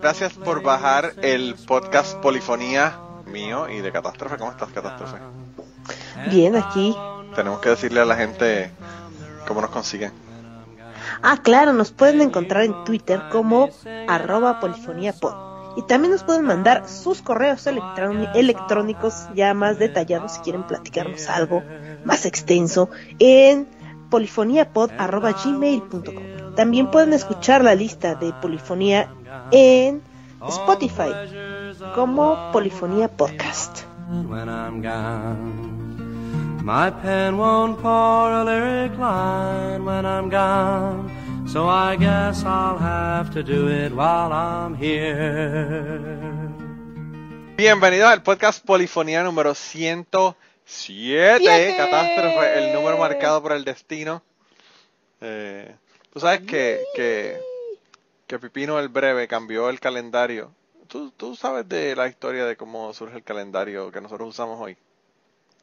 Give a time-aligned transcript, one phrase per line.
[0.00, 4.38] Gracias por bajar el podcast Polifonía mío y de Catástrofe.
[4.38, 5.18] ¿Cómo estás, Catástrofe?
[6.30, 6.96] Bien, aquí.
[7.34, 8.70] Tenemos que decirle a la gente
[9.46, 10.12] cómo nos consiguen.
[11.22, 13.68] Ah, claro, nos pueden encontrar en Twitter como
[14.08, 15.50] arroba polifoniapod.
[15.76, 21.62] Y también nos pueden mandar sus correos electrónicos ya más detallados si quieren platicarnos algo
[22.04, 23.68] más extenso en
[24.10, 26.39] polifoniapod.gmail.com.
[26.56, 29.08] También pueden escuchar la lista de polifonía
[29.50, 30.02] en
[30.48, 31.10] Spotify
[31.94, 33.84] como Polifonía Podcast.
[36.62, 41.10] My pen won't pour a lyric line when I'm gone,
[41.48, 46.00] so I guess I'll have to do it while I'm here.
[47.56, 50.50] Bienvenidos al podcast Polifonía número 107.
[50.70, 51.74] Siete.
[51.76, 54.22] Catástrofe, el número marcado por el destino.
[55.20, 55.74] Eh,
[56.12, 57.40] Tú sabes que, que,
[58.26, 60.52] que, Pipino el Breve cambió el calendario.
[60.88, 64.76] ¿Tú, ¿Tú sabes de la historia de cómo surge el calendario que nosotros usamos hoy?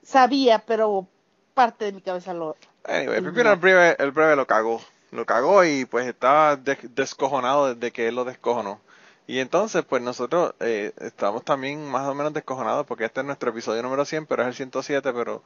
[0.03, 1.05] Sabía, pero
[1.53, 2.55] parte de mi cabeza lo...
[2.85, 4.81] Anyway, Pipino el Breve, el Breve lo cagó.
[5.11, 8.79] Lo cagó y pues estaba descojonado desde que él lo descojonó.
[9.25, 13.49] Y entonces, pues nosotros eh, estamos también más o menos descojonados porque este es nuestro
[13.49, 15.43] episodio número 100, pero es el 107, pero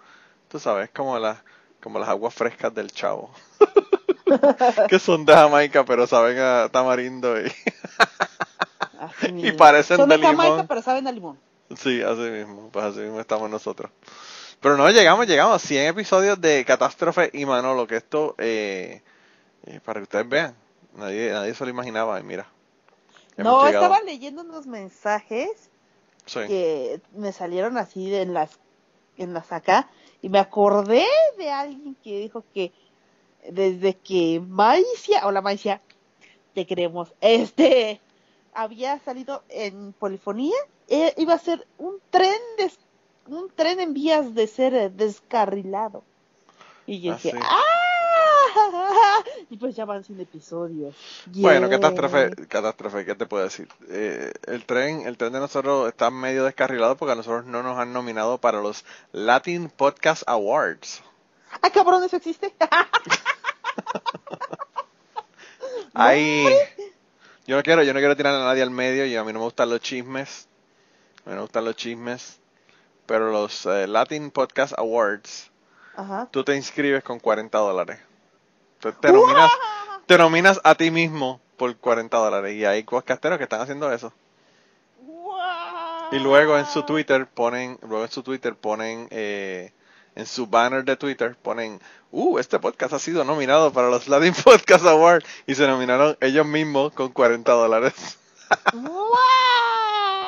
[0.50, 1.40] tú sabes, como las,
[1.82, 3.32] como las aguas frescas del chavo.
[4.90, 7.52] que son de Jamaica, pero saben a tamarindo y,
[9.48, 11.38] y parecen son de, de Jamaica, pero saben a limón.
[11.76, 13.92] Sí, así mismo, pues así mismo estamos nosotros.
[14.60, 19.02] Pero no, llegamos, llegamos a 100 episodios de Catástrofe y Manolo, que esto, eh,
[19.66, 20.56] eh, para que ustedes vean,
[20.96, 22.48] nadie, nadie se lo imaginaba, y mira.
[23.38, 25.50] No, estaba leyendo unos mensajes
[26.26, 28.60] que me salieron así en las
[29.18, 29.90] en las acá
[30.22, 31.06] y me acordé
[31.38, 32.72] de alguien que dijo que
[33.50, 35.82] desde que Maicia o la Maicia
[36.54, 38.00] te creemos este
[38.54, 42.72] había salido en polifonía eh, iba a ser un tren de,
[43.34, 46.04] un tren en vías de ser descarrilado.
[46.86, 47.81] Y yo dije ah
[49.52, 50.96] y pues ya van sin episodios.
[51.26, 53.68] Bueno, catástrofe, catástrofe, ¿qué te puedo decir?
[53.90, 57.78] Eh, el tren, el tren de nosotros está medio descarrilado porque a nosotros no nos
[57.78, 61.04] han nominado para los Latin Podcast Awards.
[61.62, 62.54] ¡Ah, cabrón, eso existe!
[65.94, 66.46] Ahí,
[67.46, 69.40] yo no quiero, yo no quiero tirar a nadie al medio y a mí no
[69.40, 70.48] me gustan los chismes.
[71.26, 72.40] A mí no me gustan los chismes.
[73.06, 75.52] Pero los eh, Latin Podcast Awards,
[76.32, 78.00] tú te inscribes con 40 dólares
[78.82, 79.52] te, nominas,
[80.06, 82.56] te nominas a ti mismo por 40 dólares.
[82.56, 84.12] Y hay podcasteros que están haciendo eso.
[86.12, 89.72] Y luego en su Twitter ponen, luego en su Twitter ponen, eh,
[90.16, 91.80] en su banner de Twitter ponen,
[92.12, 96.46] uh, este podcast ha sido nominado para los Latin Podcast Awards y se nominaron ellos
[96.46, 98.20] mismos con 40 dólares.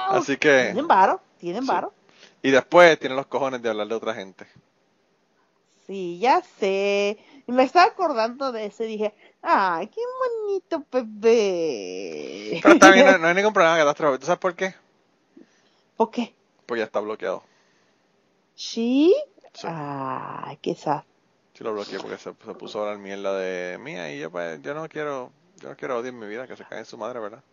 [0.09, 0.65] Así que...
[0.65, 1.93] Tienen varo, tienen varo.
[2.41, 4.47] Y después tienen los cojones de hablar de otra gente.
[5.85, 7.17] Sí, ya sé.
[7.45, 12.59] Y me estaba acordando de ese y dije, ¡ay, qué bonito bebé!
[12.61, 14.19] Pero está bien, no, hay ningún problema catástrofe.
[14.19, 14.75] ¿Tú sabes por qué?
[15.97, 16.33] ¿Por qué?
[16.65, 17.43] Pues ya está bloqueado.
[18.55, 19.13] ¿Sí?
[19.63, 21.03] Ay, qué sad.
[21.53, 24.73] Sí lo bloqueé porque se, puso a hablar mierda de mía y yo pues, yo
[24.73, 27.43] no quiero, yo no quiero odiar mi vida, que se cae en su madre, ¿verdad?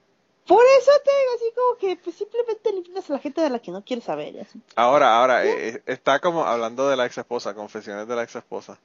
[0.47, 3.59] Por eso te digo así como que pues, simplemente eliminas a la gente de la
[3.59, 4.47] que no quieres saber.
[4.75, 8.37] Ahora, ahora, eh, eh, está como hablando de la ex esposa, confesiones de la ex
[8.37, 8.79] esposa.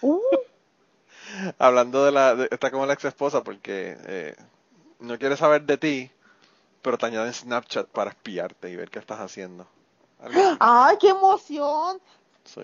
[0.00, 0.20] Uh.
[1.58, 2.46] Hablando de la.
[2.50, 4.36] está como la ex esposa porque eh,
[5.00, 6.10] no quiere saber de ti,
[6.82, 9.66] pero te añade Snapchat para espiarte y ver qué estás haciendo.
[10.60, 12.00] ¡Ay, qué emoción!
[12.44, 12.62] Sí.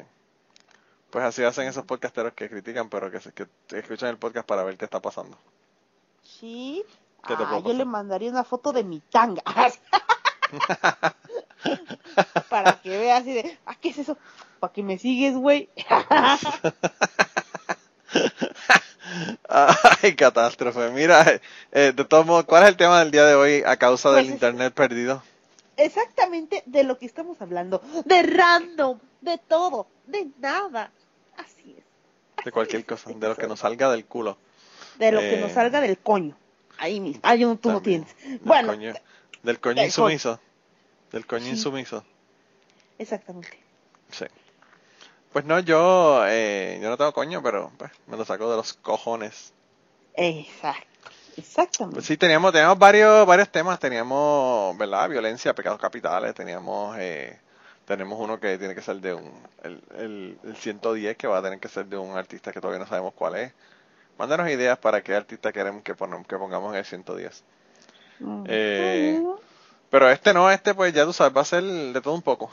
[1.11, 3.47] Pues así hacen esos podcasteros que critican, pero que, que
[3.79, 5.37] escuchan el podcast para ver qué está pasando.
[6.23, 6.83] Sí.
[7.29, 9.43] yo le mandaría una foto de mi tanga.
[12.49, 14.17] para que veas así de, ah, ¿qué es eso?
[14.61, 15.69] ¿Para que me sigues, güey?
[19.49, 20.91] Ay, catástrofe.
[20.91, 21.41] Mira,
[21.73, 24.25] eh, de todos modos, ¿cuál es el tema del día de hoy a causa del
[24.25, 25.23] pues internet perdido?
[25.77, 27.83] Exactamente de lo que estamos hablando.
[28.05, 30.91] De random, de todo, de nada.
[31.37, 32.45] Así es.
[32.45, 34.37] de cualquier cosa, de lo que nos salga del culo.
[34.99, 36.37] De lo que nos eh, salga del coño.
[36.79, 37.21] Ahí mismo.
[37.25, 38.15] Ahí tú no tienes.
[38.43, 38.75] bueno.
[39.43, 40.39] del coño insumiso.
[41.13, 42.05] Del coño insumiso.
[42.99, 43.59] Exactamente.
[44.11, 44.25] Sí.
[45.33, 48.75] Pues no, yo, eh, yo no tengo coño, pero pues, me lo saco de los
[48.75, 49.53] cojones.
[50.15, 51.11] Exacto.
[51.37, 51.97] Exactamente.
[51.97, 53.79] Pues sí, teníamos, teníamos varios, varios temas.
[53.79, 55.09] Teníamos, ¿verdad?
[55.09, 56.35] Violencia, pecados capitales.
[56.35, 57.39] Teníamos, eh,
[57.87, 59.33] tenemos uno que tiene que ser de un,
[59.63, 62.81] el, el, el 110 que va a tener que ser de un artista que todavía
[62.81, 63.53] no sabemos cuál es.
[64.19, 67.45] Mándanos ideas para qué artista queremos que, que pongamos en el 110.
[68.21, 68.45] Mm.
[68.47, 69.23] Eh,
[69.93, 72.51] pero este no, este pues ya tú sabes, va a ser de todo un poco.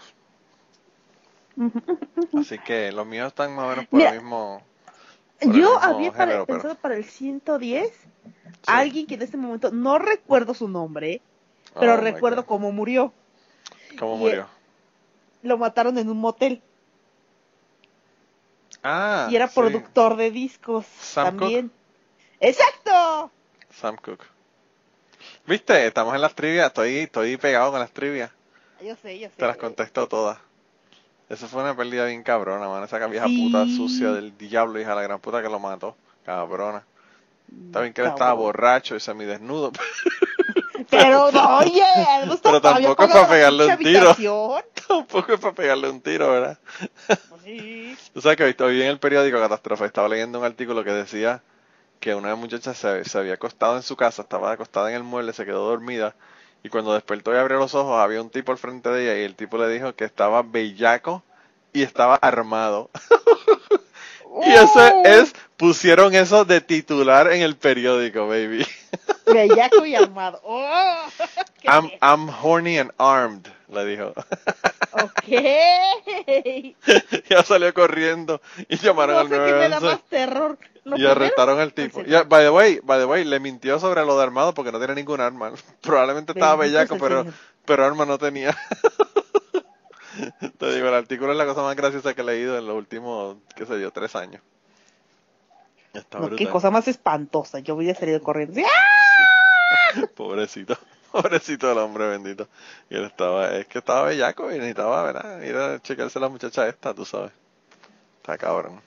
[2.38, 4.62] Así que los míos están más o menos por el mismo.
[5.40, 7.94] yo había pensado para el 110
[8.68, 11.22] alguien que en este momento no recuerdo su nombre,
[11.80, 13.14] pero oh recuerdo cómo murió.
[13.98, 14.46] ¿Cómo murió?
[15.42, 16.62] lo mataron en un motel.
[18.84, 19.30] Ah.
[19.32, 21.72] Y era productor de discos también.
[22.42, 23.32] ¡Exacto!
[23.70, 24.26] Sam Cook.
[25.50, 25.88] ¿Viste?
[25.88, 26.68] Estamos en las trivias.
[26.68, 28.30] Estoy, estoy pegado con las trivias.
[28.84, 29.36] Yo sé, yo sé.
[29.36, 30.38] Te las contesto todas.
[31.28, 32.84] Eso fue una pérdida bien cabrona, man.
[32.84, 35.96] Esa vieja puta sucia del diablo, hija la gran puta que lo mató.
[36.24, 36.84] Cabrona.
[37.66, 39.72] Está bien que él estaba borracho y semidesnudo.
[40.92, 41.84] Pero no, oye,
[42.44, 44.16] Pero tampoco es para pegarle un tiro.
[44.88, 46.60] tampoco es para pegarle un tiro, ¿verdad?
[47.44, 47.98] Sí.
[48.14, 51.42] Tú sabes que hoy en el periódico Catástrofe estaba leyendo un artículo que decía
[52.00, 55.34] que una muchacha se, se había acostado en su casa, estaba acostada en el mueble,
[55.34, 56.16] se quedó dormida
[56.64, 59.24] y cuando despertó y abrió los ojos había un tipo al frente de ella y
[59.24, 61.24] el tipo le dijo que estaba bellaco
[61.72, 62.90] y estaba armado.
[64.46, 65.04] y ese oh.
[65.06, 68.66] es, pusieron eso de titular en el periódico, baby.
[69.26, 70.42] Bellaco y armado.
[70.44, 71.06] Oh,
[71.66, 74.14] I'm, I'm horny and armed, le dijo.
[74.92, 75.28] Ok.
[77.30, 80.04] ya salió corriendo y llamaron al 911.
[80.10, 80.58] terror.
[80.96, 82.02] y arrestaron al tipo.
[82.28, 84.96] By the way, by the way, le mintió sobre lo de armado porque no tiene
[84.96, 85.52] ningún arma.
[85.82, 87.26] Probablemente estaba bellaco, pero,
[87.66, 88.58] pero arma no tenía.
[90.58, 93.38] Te digo, el artículo es la cosa más graciosa que he leído en los últimos,
[93.56, 94.42] qué sé yo, tres años.
[96.36, 97.60] qué cosa más espantosa.
[97.60, 98.60] Yo voy a salir corriendo.
[100.16, 100.78] Pobrecito.
[101.22, 102.48] Pobrecito el hombre bendito.
[102.90, 105.42] Y él estaba, es que estaba bellaco y necesitaba, ¿verdad?
[105.42, 107.32] Ir a checarse a la muchacha esta, tú sabes.
[108.18, 108.82] Está cabrón.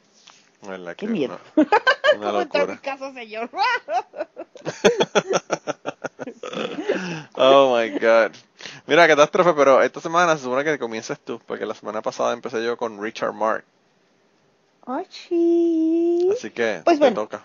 [0.67, 0.97] ¿verdad?
[0.97, 1.39] Qué miedo.
[1.57, 1.69] Una,
[2.17, 2.67] una locura.
[2.67, 3.51] mi casa, señor?
[7.35, 8.33] oh my god.
[8.87, 12.65] Mira, catástrofe, pero esta semana se supone que comiences tú, porque la semana pasada empecé
[12.65, 13.65] yo con Richard Mark.
[14.87, 17.45] Así que pues te toca.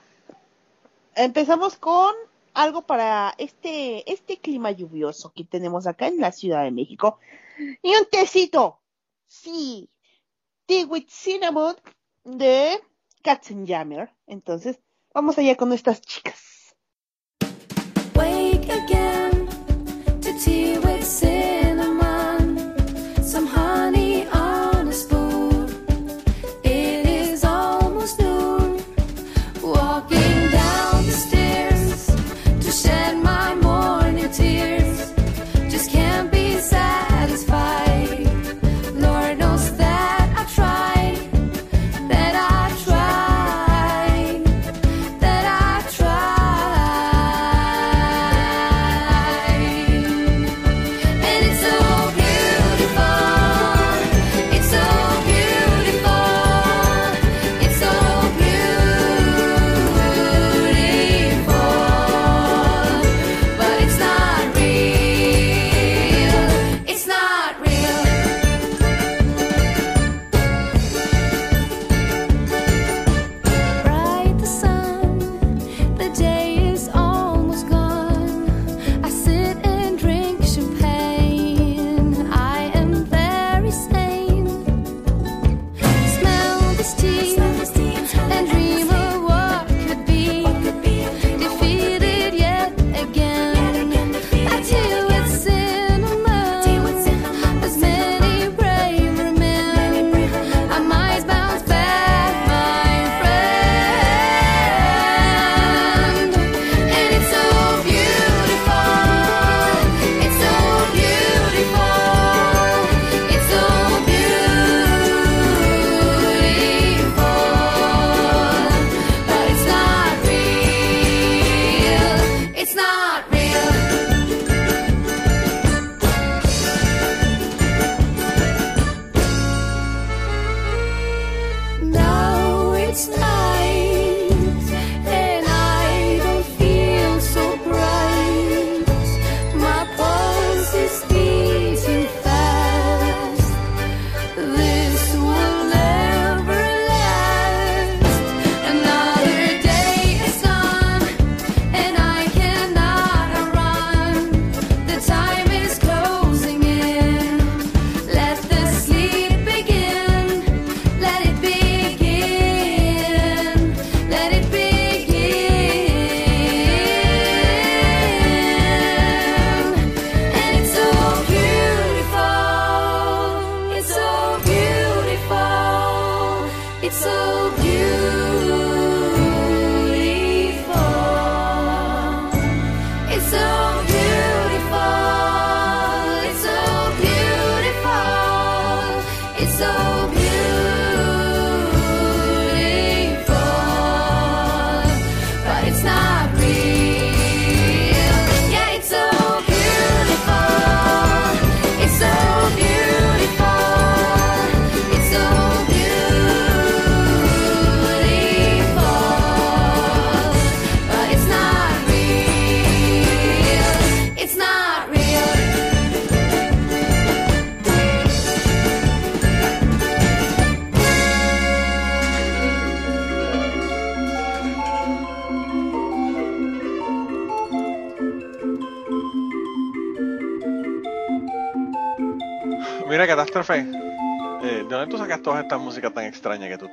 [1.16, 2.16] Empezamos con
[2.58, 7.20] algo para este, este clima lluvioso que tenemos acá en la Ciudad de México.
[7.84, 8.82] Y un tecito.
[9.28, 9.90] Sí.
[10.66, 11.76] Tea with cinnamon
[12.24, 12.80] de
[13.22, 14.12] Katzenjammer.
[14.26, 14.80] Entonces,
[15.14, 16.76] vamos allá con nuestras chicas.
[18.16, 19.48] Wake again
[20.22, 20.87] to tea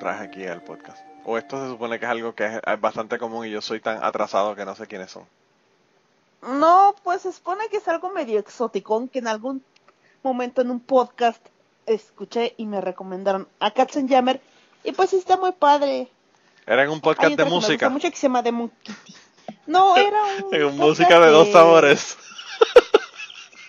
[0.05, 1.03] traes aquí al podcast?
[1.25, 4.05] ¿O esto se supone que es algo que es bastante común y yo soy tan
[4.05, 5.25] atrasado que no sé quiénes son?
[6.43, 9.65] No, pues se supone que es algo medio exótico, que en algún
[10.23, 11.41] momento en un podcast
[11.87, 14.43] escuché y me recomendaron a Katzenjammer
[14.83, 16.11] y pues está muy padre.
[16.67, 17.89] ¿Era en un podcast Hay de música?
[17.89, 19.15] mucho que se llama Demon Kitty.
[19.67, 22.19] No, era un En música de dos sabores.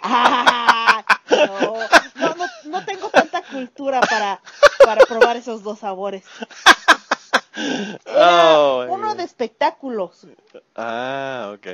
[0.02, 1.78] Ah, no,
[2.16, 4.42] no, no, no tengo tanta cultura para,
[4.86, 6.24] para probar esos dos sabores.
[8.06, 10.28] Era Oh, uno de espectáculos
[10.76, 11.68] Ah, ok.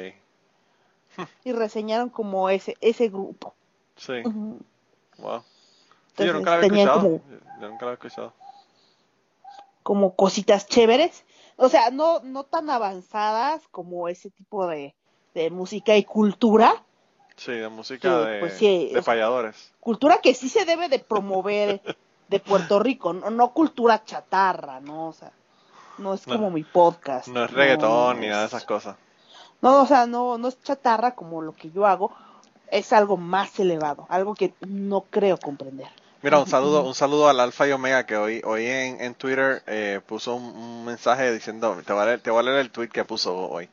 [1.43, 3.53] y reseñaron como ese ese grupo.
[3.95, 4.21] Sí.
[5.17, 5.41] Wow.
[6.17, 7.01] Sí, yo Entonces, nunca lo había escuchado.
[7.01, 7.21] como-
[7.59, 8.33] Yo nunca lo había escuchado.
[9.83, 11.25] como cositas chéveres.
[11.57, 14.95] O sea, no, no tan avanzadas como ese tipo de,
[15.33, 16.83] de música y cultura.
[17.35, 19.73] Sí, de música de, pues sí, de sea, payadores.
[19.79, 21.81] Cultura que sí se debe de promover
[22.31, 25.09] de Puerto Rico, no, no cultura chatarra, ¿no?
[25.09, 25.31] O sea,
[25.99, 26.35] no es No.
[26.35, 27.27] como mi podcast.
[27.27, 28.95] No es reggaetón ni nada de esas cosas.
[29.61, 32.11] No, o sea, no, no es chatarra como lo que yo hago.
[32.71, 35.87] Es algo más elevado, algo que no creo comprender.
[36.23, 39.61] Mira, un saludo, un saludo al Alfa y Omega que hoy, hoy en, en Twitter
[39.67, 42.71] eh, puso un, un mensaje diciendo, te voy, a leer, te voy a leer el
[42.71, 43.69] tweet que puso hoy.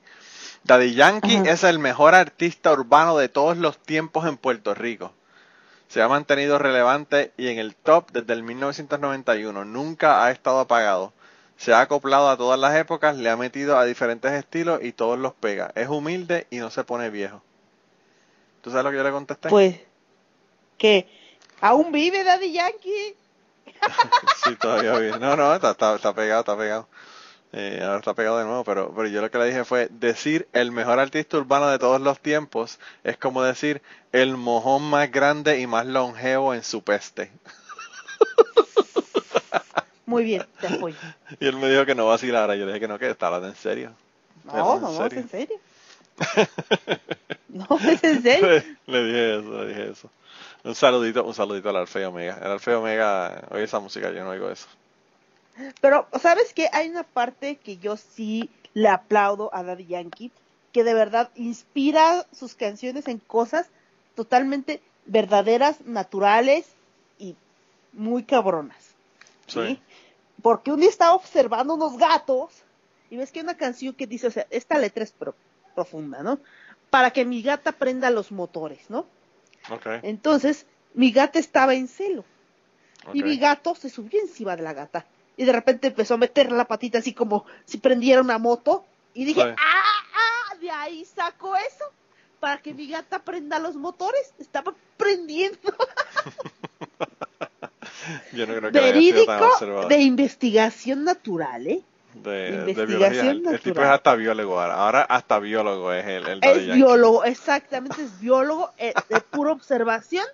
[0.64, 1.50] Daddy Yankee Ajá.
[1.52, 5.12] es el mejor artista urbano de todos los tiempos en Puerto Rico.
[5.88, 9.64] Se ha mantenido relevante y en el top desde el 1991.
[9.64, 11.12] Nunca ha estado apagado.
[11.57, 15.18] Se ha acoplado a todas las épocas, le ha metido a diferentes estilos y todos
[15.18, 15.73] los pega.
[15.75, 17.42] Es humilde y no se pone viejo.
[18.61, 19.49] ¿Tú sabes lo que yo le contesté?
[19.49, 19.80] Pues,
[20.76, 21.09] que
[21.61, 23.16] aún vive Daddy Yankee.
[24.45, 25.21] Sí, todavía bien.
[25.21, 26.88] No, no, está, está, está pegado, está pegado.
[27.52, 30.47] Eh, ahora está pegado de nuevo, pero, pero yo lo que le dije fue, decir
[30.52, 33.81] el mejor artista urbano de todos los tiempos es como decir
[34.12, 37.31] el mojón más grande y más longevo en su peste.
[40.07, 40.97] Muy bien, te apoyo.
[41.38, 42.57] Y él me dijo que no vacilara.
[42.57, 43.93] Yo le dije que no, que está hablando en serio.
[44.45, 45.19] No, ¿En no, serio?
[45.21, 45.61] en serio.
[47.49, 48.62] No, es en serio.
[48.87, 50.11] le dije eso, le dije eso.
[50.64, 52.38] Un saludito, un saludito al Alfeo Omega.
[52.43, 54.67] El Alfeo Omega oye esa música, yo no oigo eso.
[55.80, 56.68] Pero, ¿sabes qué?
[56.72, 60.30] Hay una parte que yo sí le aplaudo a Daddy Yankee,
[60.72, 63.66] que de verdad inspira sus canciones en cosas
[64.14, 66.66] totalmente verdaderas, naturales
[67.18, 67.34] y
[67.92, 68.94] muy cabronas.
[69.46, 69.60] ¿sí?
[69.76, 69.82] Sí.
[70.42, 72.50] Porque un día estaba observando unos gatos
[73.10, 75.34] y ves que hay una canción que dice, o sea, esta letra es pro-
[75.74, 76.38] profunda, ¿no?
[76.90, 79.06] Para que mi gata prenda los motores, ¿no?
[80.02, 82.24] Entonces, mi gata estaba en celo
[83.14, 85.06] y mi gato se subió encima de la gata.
[85.38, 88.85] Y de repente empezó a meter la patita así como si prendiera una moto.
[89.14, 89.49] Y dije, Sí.
[89.49, 89.54] ¡ah!
[90.52, 91.85] ah, De ahí saco eso.
[92.40, 94.35] Para que mi gata prenda los motores.
[94.38, 95.59] Estaba prendiendo.
[98.33, 101.83] Yo no creo que Verídico de investigación natural, ¿eh?
[102.14, 103.50] de, de investigación biología.
[103.52, 104.75] El, tipo es hasta biólogo ahora.
[104.75, 108.73] Ahora hasta biólogo es el, el Es biólogo, exactamente, es biólogo.
[108.78, 110.25] eh, de pura observación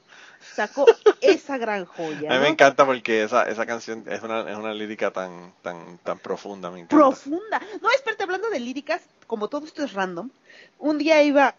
[0.51, 2.31] sacó esa gran joya.
[2.31, 5.99] A mí me encanta porque esa, esa canción es una, es una lírica tan, tan,
[5.99, 7.19] tan profunda, me encanta.
[7.19, 7.61] profunda.
[7.81, 10.31] No, espérate, hablando de líricas, como todo esto es random,
[10.79, 11.57] un día iba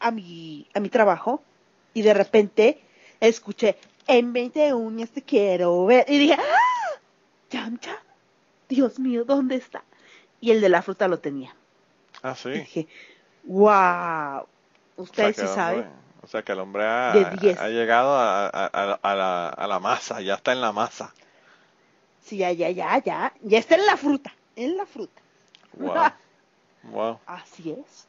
[0.00, 1.46] a mi, a mi trabajo
[1.94, 2.84] y de repente
[3.20, 6.06] escuché, en 20 uñas te quiero ver.
[6.08, 7.00] Y dije, ¡ah!
[7.50, 8.04] Yamcha,
[8.68, 9.84] Dios mío, ¿dónde está?
[10.40, 11.56] Y el de la fruta lo tenía.
[12.22, 12.60] Ah, Y sí.
[12.60, 12.88] dije,
[13.44, 14.46] wow,
[15.08, 16.01] O sea, ustedes que sí saben.
[16.22, 17.58] O sea que el hombre ha, De 10.
[17.60, 21.12] ha llegado a, a- la, a la masa, ya está en la masa.
[22.24, 25.20] Sí, ya, ya, ya, ya, ya está en la fruta, en la fruta.
[25.76, 26.12] Wow.
[26.84, 27.18] Wow.
[27.26, 28.06] Así es.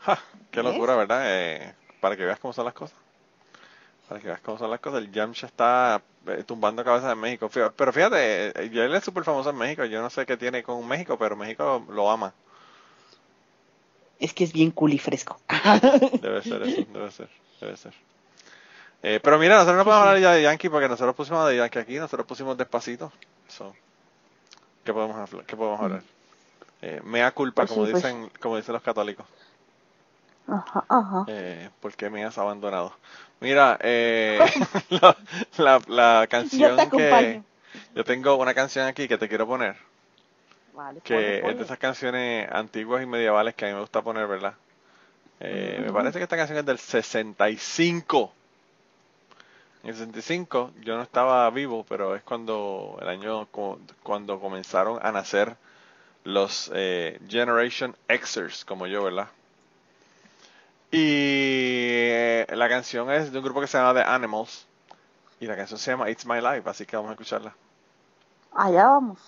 [0.00, 0.18] Ja,
[0.50, 1.22] qué locura, ¿verdad?
[1.24, 2.96] Eh, para que veas cómo son las cosas.
[4.08, 5.00] Para que veas cómo son las cosas.
[5.02, 7.50] El Yamcha está eh, tumbando cabezas en México.
[7.52, 9.84] Pero fíjate, eh, él es súper famoso en México.
[9.84, 12.32] Yo no sé qué tiene con México, pero México lo ama.
[14.18, 15.38] Es que es bien cool y fresco.
[16.22, 17.28] Debe ser eso, debe ser,
[17.60, 17.94] debe ser.
[19.02, 21.78] Eh, pero mira, nosotros no podemos hablar ya de Yankee porque nosotros pusimos de Yankee
[21.78, 23.12] aquí, nosotros pusimos despacito.
[23.48, 23.74] So,
[24.84, 25.46] ¿Qué podemos hablar?
[25.46, 26.02] ¿Qué podemos hablar?
[26.82, 29.26] Eh, mea culpa, como dicen, como dicen los católicos.
[30.48, 31.24] Ajá, ajá.
[31.26, 32.92] Eh, porque me has abandonado.
[33.40, 34.38] Mira, eh,
[34.90, 35.16] la,
[35.58, 37.42] la, la Yo canción acompaño.
[37.42, 37.42] que
[37.94, 39.76] yo tengo una canción aquí que te quiero poner,
[40.74, 44.02] Vale, que ponle, es de esas canciones antiguas y medievales que a mí me gusta
[44.02, 44.54] poner, ¿verdad?
[45.40, 48.32] Eh, Me parece que esta canción es del 65.
[49.82, 54.98] En el 65 yo no estaba vivo, pero es cuando el año cu- cuando comenzaron
[55.02, 55.56] a nacer
[56.24, 59.28] los eh, Generation Xers como yo, ¿verdad?
[60.90, 60.98] Y
[62.10, 64.66] eh, la canción es de un grupo que se llama The Animals.
[65.40, 67.54] Y la canción se llama It's My Life, así que vamos a escucharla.
[68.52, 69.18] Allá vamos.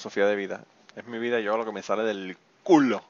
[0.00, 0.64] Filosofía de vida.
[0.96, 3.02] Es mi vida, yo lo que me sale del culo.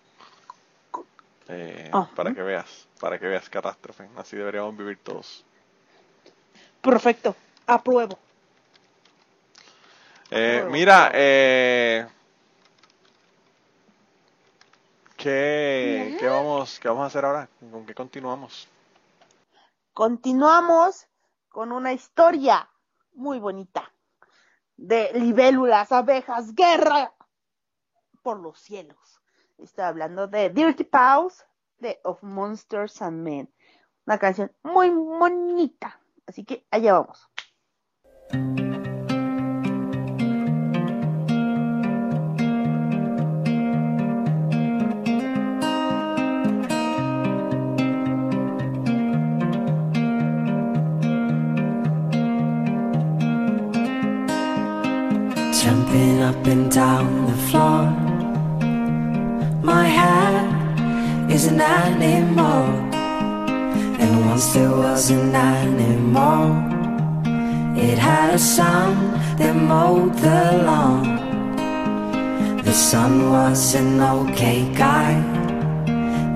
[1.46, 2.08] Eh, ah.
[2.16, 4.08] Para que veas, para que veas catástrofe.
[4.16, 5.44] Así deberíamos vivir todos.
[6.80, 8.18] Perfecto, apruebo.
[10.32, 12.06] Eh, mira, eh,
[15.16, 17.48] ¿qué, ¿qué, vamos, ¿qué vamos a hacer ahora?
[17.70, 18.68] ¿Con qué continuamos?
[19.92, 21.06] Continuamos
[21.48, 22.68] con una historia
[23.14, 23.92] muy bonita
[24.80, 27.14] de libélulas, abejas, guerra
[28.22, 29.20] por los cielos.
[29.58, 31.44] Estoy hablando de Dirty Paws
[31.78, 33.54] de Of Monsters and Men.
[34.06, 36.00] Una canción muy bonita.
[36.26, 37.30] Así que allá vamos.
[55.90, 57.90] Up and down the floor.
[59.60, 60.46] My hat
[61.28, 62.62] is an animal,
[64.00, 66.46] and once there was an animal.
[67.76, 71.02] It had a son that mowed the lawn.
[72.62, 75.14] The son was an okay guy.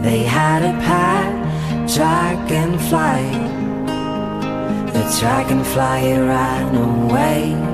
[0.03, 1.33] They had a pet
[1.95, 3.23] dragonfly.
[4.95, 7.73] The dragonfly ran away.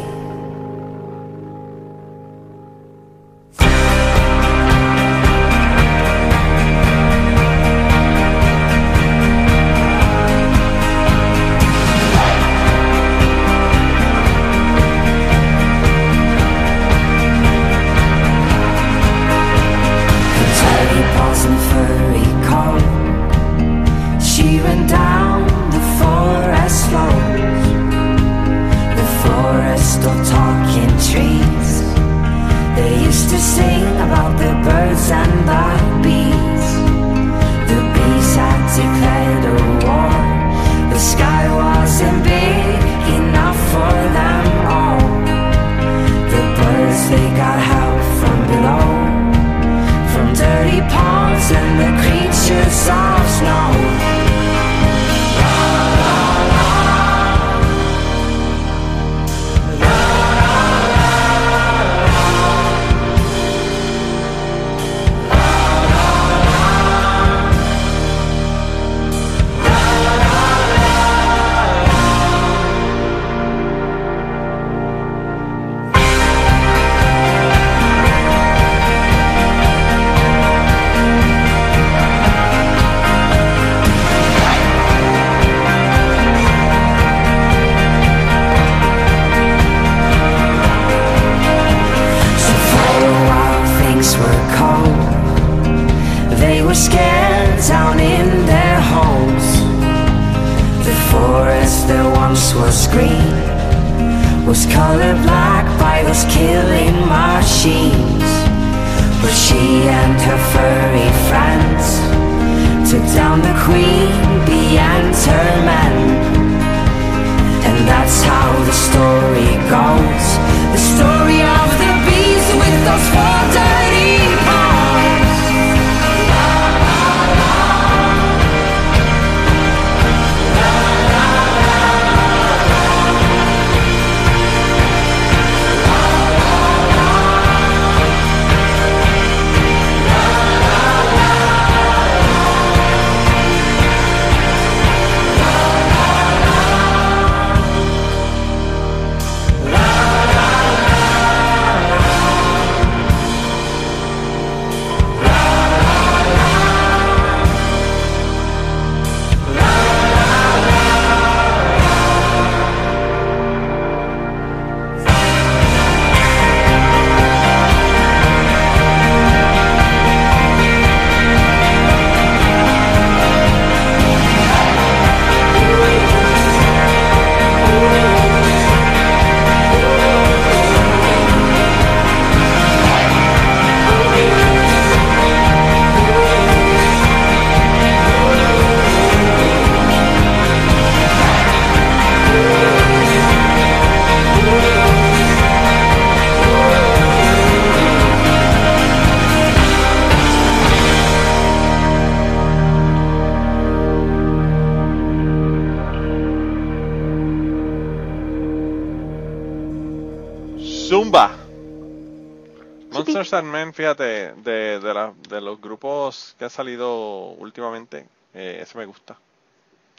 [213.81, 219.17] fíjate, de, de, la- de los grupos que han salido últimamente, eh, ese me gusta.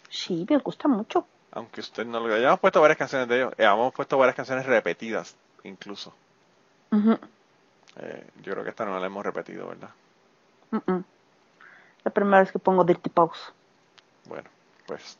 [0.08, 1.26] Sí, me gusta mucho.
[1.50, 4.36] Aunque usted no lo ya hemos puesto varias canciones de ellos, eh, hemos puesto varias
[4.36, 6.14] canciones repetidas, incluso.
[6.92, 9.90] Eh, yo creo que esta no la hemos repetido, ¿verdad?
[12.04, 13.52] La primera vez que pongo Dirty Pause.
[14.26, 14.48] Bueno,
[14.86, 15.18] pues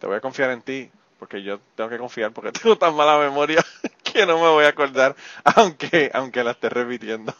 [0.00, 3.18] te voy a confiar en ti, porque yo tengo que confiar porque tengo tan mala
[3.18, 3.62] memoria
[4.02, 7.34] que no me voy a acordar, aunque aunque la esté repitiendo.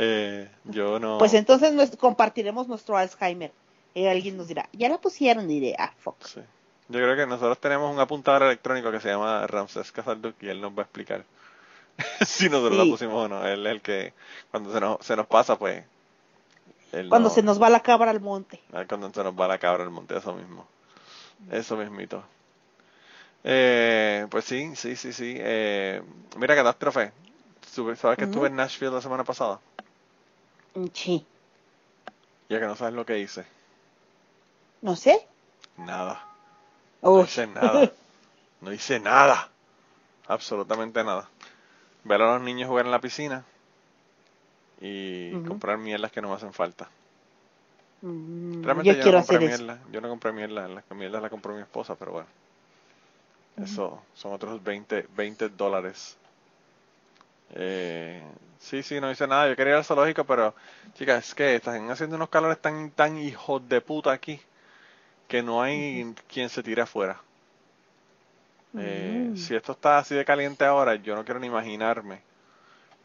[0.00, 1.18] Eh, yo no.
[1.18, 3.52] Pues entonces nos compartiremos nuestro Alzheimer.
[3.94, 6.22] Y alguien nos dirá, ya la pusieron, y diré, ah, fuck.
[6.24, 6.40] Sí.
[6.88, 10.60] Yo creo que nosotros tenemos un apuntador electrónico que se llama Ramses Casalduc y él
[10.60, 11.24] nos va a explicar
[12.24, 12.90] si nosotros la Sí.
[12.92, 13.44] pusimos o no.
[13.46, 14.12] Él es el que,
[14.52, 15.84] cuando se nos, se nos pasa, pues.
[16.92, 18.60] él Cuando no- se nos va la cabra al monte.
[18.72, 20.66] Ah, Cuando se nos va la cabra al monte, eso mismo.
[21.50, 22.22] Eso mismito.
[23.44, 25.34] Eh, pues sí, sí, sí, sí.
[25.38, 26.02] Eh,
[26.36, 27.12] mira, catástrofe.
[27.96, 29.60] ¿Sabes que estuve en Nashville la semana pasada?
[30.94, 31.26] Sí.
[32.50, 33.46] Ya que no sabes lo que hice.
[34.88, 35.16] No sé.
[35.78, 36.20] Nada.
[37.12, 37.88] No hice nada.
[38.62, 39.50] No hice nada.
[40.28, 41.28] Absolutamente nada.
[42.04, 43.44] Ver a los niños jugar en la piscina
[44.80, 45.44] y Ujú.
[45.46, 46.88] comprar mierdas que no me hacen falta.
[48.02, 49.64] Mm, Realmente yo yo, quiero no compré hacer eso.
[49.66, 49.80] mierda.
[49.90, 50.68] Yo no compré mierda.
[50.68, 52.28] Las mierdas las compró mi esposa, pero bueno.
[53.56, 56.16] Eso son otros 20, 20 dólares.
[57.54, 58.22] Eh,
[58.58, 59.48] sí, sí, no hice nada.
[59.48, 60.54] Yo quería ir al zoológico, pero
[60.94, 64.40] chicas, es que están haciendo unos calores tan, tan hijos de puta aquí
[65.28, 67.20] que no hay quien se tire afuera.
[68.76, 69.36] Eh, Mm.
[69.36, 72.20] Si esto está así de caliente ahora, yo no quiero ni imaginarme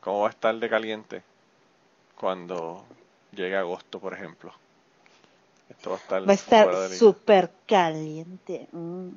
[0.01, 1.23] cómo va a estar de caliente
[2.15, 2.83] cuando
[3.31, 4.53] llegue agosto, por ejemplo.
[5.69, 8.67] Esto va a estar Va a estar súper caliente.
[8.71, 9.09] Mm.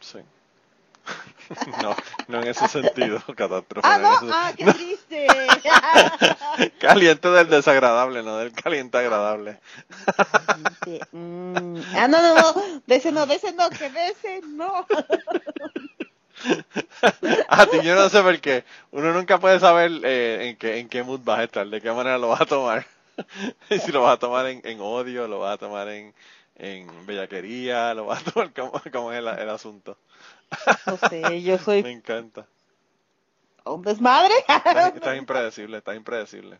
[0.00, 0.18] Sí.
[1.82, 1.96] no,
[2.28, 3.86] no en ese sentido, catástrofe.
[3.88, 5.26] Ah, no, ah, qué triste.
[6.80, 9.60] caliente del desagradable, no del caliente agradable.
[11.12, 11.76] Mm.
[11.94, 12.54] Ah, no, no, no,
[12.86, 14.86] de ese no, de ese no, que de ese no.
[17.48, 18.64] a ti yo no sé por qué.
[18.90, 21.90] Uno nunca puede saber eh, en, qué, en qué mood vas a estar, de qué
[21.92, 22.86] manera lo vas a tomar.
[23.68, 26.14] si lo vas a tomar en, en odio, lo vas a tomar en,
[26.56, 28.52] en bellaquería, lo vas a tomar
[28.90, 29.98] como, es el, el, asunto.
[30.86, 31.82] No sé, yo soy...
[31.82, 32.46] Me encanta.
[33.64, 34.34] ¿Un desmadre?
[34.38, 36.58] Estás, impredecible, estás impredecible.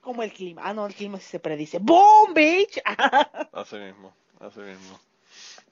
[0.00, 0.62] Como el clima.
[0.64, 1.78] Ah, no, el clima sí se predice.
[1.78, 2.80] ¡Boom, bitch!
[3.52, 4.98] así mismo, así mismo.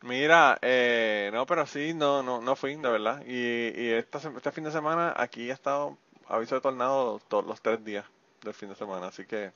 [0.02, 3.22] Mira, eh, no, pero sí, no, no, no fui, de verdad.
[3.26, 7.60] Y, y esta, este fin de semana aquí ha estado aviso de tornado todos los
[7.60, 8.04] tres días
[8.42, 9.52] del fin de semana, así que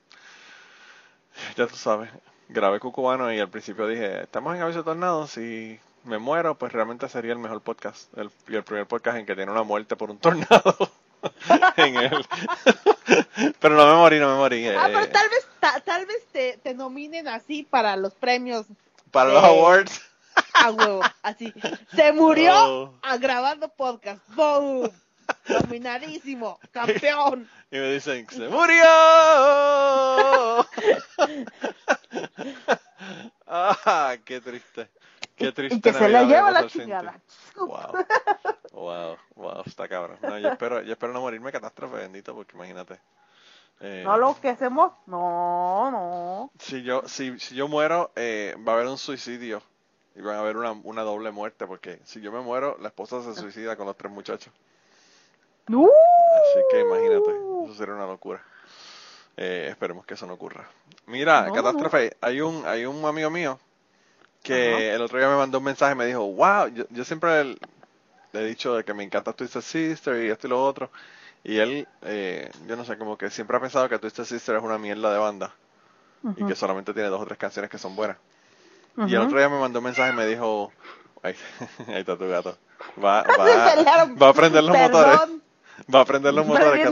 [1.56, 2.10] ya tú sabes.
[2.48, 6.72] Grabé Cucubano y al principio dije, estamos en aviso de tornado, si me muero, pues
[6.72, 10.10] realmente sería el mejor podcast, el, el primer podcast en que tiene una muerte por
[10.10, 10.90] un tornado.
[11.76, 12.26] en él.
[13.60, 14.68] pero no me morí, no me morí.
[14.68, 15.08] Ah, pero eh.
[15.08, 15.48] tal vez,
[15.84, 18.66] tal vez te, te nominen así para los premios.
[19.10, 20.02] Para los awards.
[20.54, 21.52] A huevo, así.
[21.94, 22.94] Se murió oh.
[23.18, 24.20] grabando podcast.
[24.34, 24.90] ¡Boom!
[25.48, 27.48] Dominadísimo, campeón.
[27.70, 28.84] Y me dicen, ¡se murió!
[33.46, 34.88] ¡Ah, qué triste!
[35.36, 35.76] Qué triste.
[35.76, 37.20] Y que se le lleva la chingada.
[37.56, 38.04] Wow.
[38.72, 40.18] Wow, wow, está cabrón.
[40.22, 43.00] No, yo espero, yo espero no morirme catástrofe, bendito, porque imagínate.
[43.80, 46.50] Eh, no lo que hacemos, no, no.
[46.58, 49.62] Si yo, si, si yo muero, eh, va a haber un suicidio
[50.14, 53.22] y va a haber una, una doble muerte, porque si yo me muero, la esposa
[53.22, 54.52] se suicida con los tres muchachos.
[55.66, 57.30] Así que imagínate,
[57.64, 58.42] eso sería una locura.
[59.36, 60.68] Eh, esperemos que eso no ocurra.
[61.06, 63.58] Mira, catástrofe, hay un hay un amigo mío
[64.44, 67.58] que el otro día me mandó un mensaje y me dijo, wow, yo, siempre le,
[68.34, 70.90] he dicho de que me encanta Twisted Sister y esto y lo otro.
[71.42, 74.62] Y él, eh, yo no sé, como que siempre ha pensado que Twisted Sister es
[74.62, 75.52] una mierda de banda.
[76.36, 78.16] Y que solamente tiene dos o tres canciones que son buenas.
[78.96, 80.72] Y el otro día me mandó un mensaje y me dijo,
[81.22, 81.34] ahí,
[81.88, 82.56] está tu gato.
[83.02, 85.20] Va, va, va a prender los motores.
[85.92, 86.86] Va a prender los motores.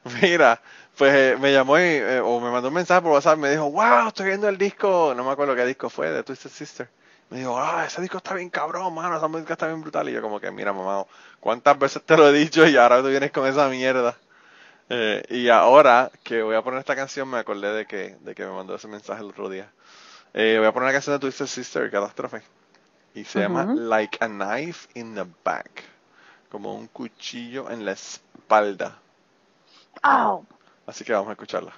[0.22, 0.60] Mira,
[0.96, 3.70] pues eh, me llamó y, eh, o me mandó un mensaje por WhatsApp, me dijo,
[3.70, 6.88] wow, estoy viendo el disco, no me acuerdo qué disco fue, de Twisted Sister.
[7.30, 10.08] Me dijo, ah, ese disco está bien cabrón, mano, esa música está bien brutal.
[10.08, 11.06] Y yo como que, mira, mamá,
[11.40, 14.16] ¿cuántas veces te lo he dicho y ahora tú vienes con esa mierda?
[14.90, 18.44] Eh, y ahora que voy a poner esta canción, me acordé de que, de que
[18.44, 19.70] me mandó ese mensaje el otro día.
[20.34, 22.42] voy a poner la canción de Twisted Sister, Catástrofe.
[23.14, 25.84] Y se llama Like a Knife in the Back.
[26.50, 29.01] Como un cuchillo en la espalda.
[30.86, 31.72] Así que vamos a escucharla.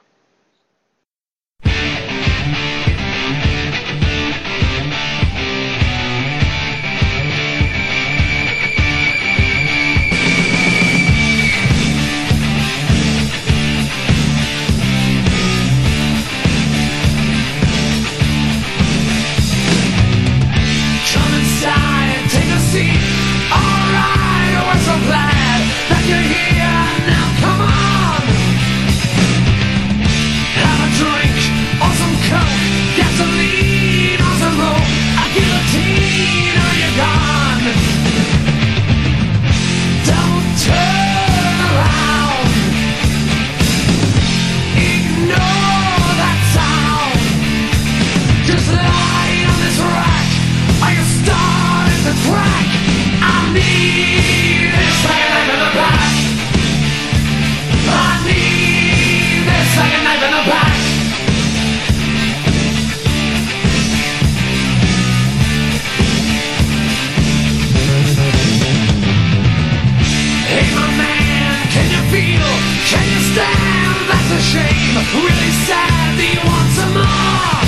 [74.53, 74.97] shame.
[75.15, 77.65] Really sad that you want some more.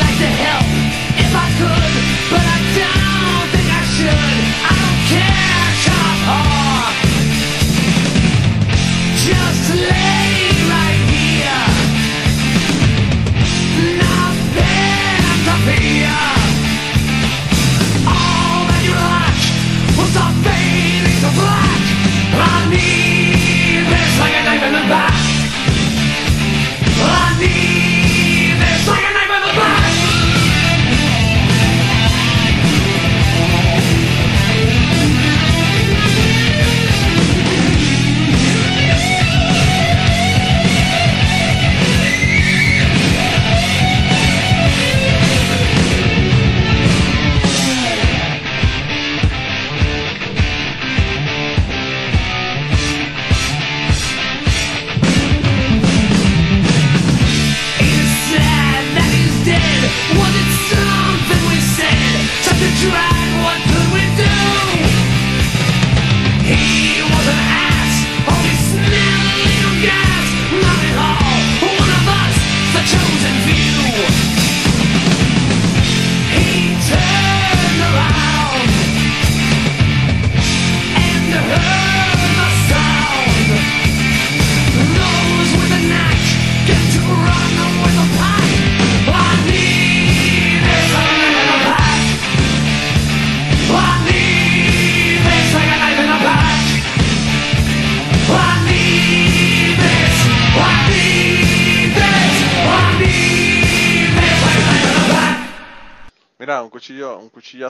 [0.00, 0.66] Like to help
[1.18, 1.93] if I could.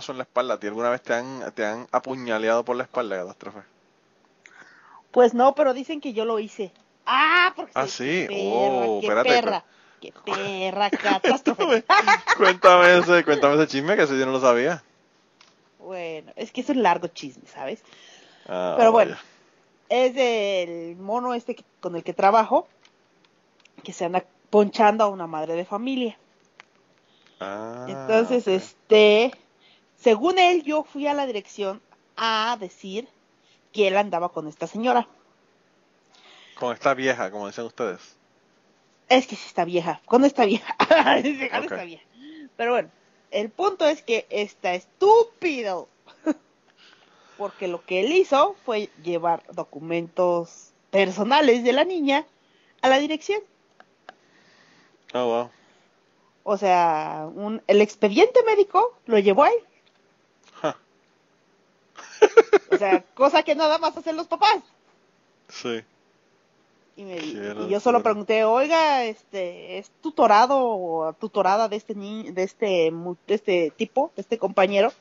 [0.08, 0.58] En la espalda.
[0.58, 3.60] ¿Ti alguna vez te han, te han apuñaleado por la espalda, catástrofe?
[5.10, 6.72] Pues no, pero dicen que yo lo hice.
[7.06, 8.26] Ah, porque ah, sí.
[8.30, 9.64] oh, qué espérate, perra.
[10.00, 10.90] Qué perra,
[11.22, 11.84] catástrofe.
[12.36, 14.82] cuéntame ese, cuéntame ese chisme que ese yo no lo sabía.
[15.78, 17.82] Bueno, es que es un largo chisme, ¿sabes?
[18.48, 19.16] Ah, pero bueno,
[19.88, 22.66] es el mono este con el que trabajo
[23.82, 26.18] que se anda ponchando a una madre de familia.
[27.40, 29.32] Ah, Entonces, este,
[30.04, 31.80] según él, yo fui a la dirección
[32.18, 33.08] a decir
[33.72, 35.08] que él andaba con esta señora.
[36.58, 38.14] Con esta vieja, como dicen ustedes.
[39.08, 40.76] Es que sí está vieja, con esta vieja.
[41.24, 42.04] esta vieja.
[42.54, 42.90] Pero bueno,
[43.30, 45.88] el punto es que está estúpido.
[47.38, 52.26] Porque lo que él hizo fue llevar documentos personales de la niña
[52.82, 53.40] a la dirección.
[55.14, 55.50] Oh, wow.
[56.42, 59.54] O sea, un, el expediente médico lo llevó ahí.
[62.74, 64.62] O sea, cosa que nada más hacen los papás.
[65.48, 65.82] Sí.
[66.96, 72.92] Y, yo solo pregunté, oiga, este, ¿es tutorado o tutorada de este ni de este,
[73.26, 74.92] de este tipo, de este compañero?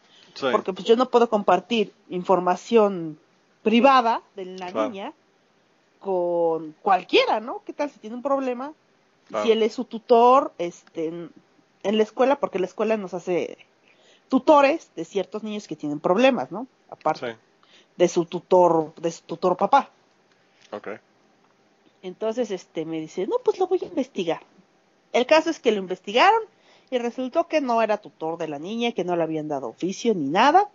[0.52, 3.20] Porque pues yo no puedo compartir información
[3.62, 5.14] privada de la niña
[6.00, 7.62] con cualquiera, ¿no?
[7.64, 8.74] ¿Qué tal si tiene un problema?
[9.44, 13.58] Si él es su tutor, este, en la escuela, porque la escuela nos hace
[14.30, 16.66] tutores de ciertos niños que tienen problemas, ¿no?
[16.90, 17.38] Aparte
[17.98, 19.90] de su tutor, de su tutor papá.
[20.72, 20.98] Okay.
[22.02, 24.42] Entonces, este, me dice, no, pues lo voy a investigar.
[25.14, 26.42] El caso es que lo investigaron
[26.90, 30.14] y resultó que no era tutor de la niña, que no le habían dado oficio
[30.14, 30.70] ni nada.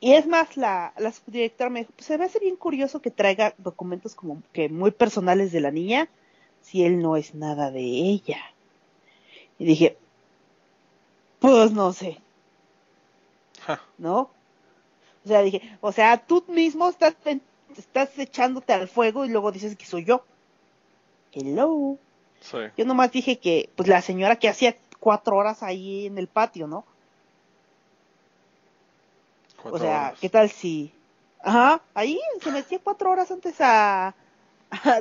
[0.00, 3.10] Y es más, la, la subdirectora me dijo, pues se me hace bien curioso que
[3.10, 6.08] traiga documentos como que muy personales de la niña,
[6.60, 8.38] si él no es nada de ella.
[9.58, 9.96] Y dije,
[11.38, 12.20] pues no sé.
[13.96, 14.30] ¿No?
[15.24, 17.14] O sea, dije, o sea, tú mismo estás
[17.76, 20.24] estás echándote al fuego y luego dices que soy yo.
[21.32, 21.98] Hello.
[22.76, 26.66] Yo nomás dije que, pues la señora que hacía cuatro horas ahí en el patio,
[26.66, 26.84] ¿no?
[29.64, 30.92] O sea, ¿qué tal si...
[31.40, 34.14] Ajá, ahí se metía cuatro horas antes a...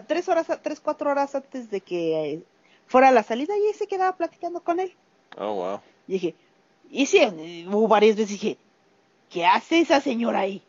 [0.07, 2.41] tres horas, tres, cuatro horas antes de que
[2.87, 4.93] fuera la salida y ahí se quedaba platicando con él.
[5.37, 5.81] Oh, wow.
[6.07, 6.35] Y dije,
[6.89, 8.57] y sí, hubo varias veces dije,
[9.33, 10.61] ¿qué hace esa señora ahí?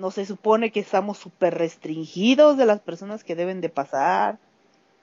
[0.00, 4.38] no se supone que estamos súper restringidos de las personas que deben de pasar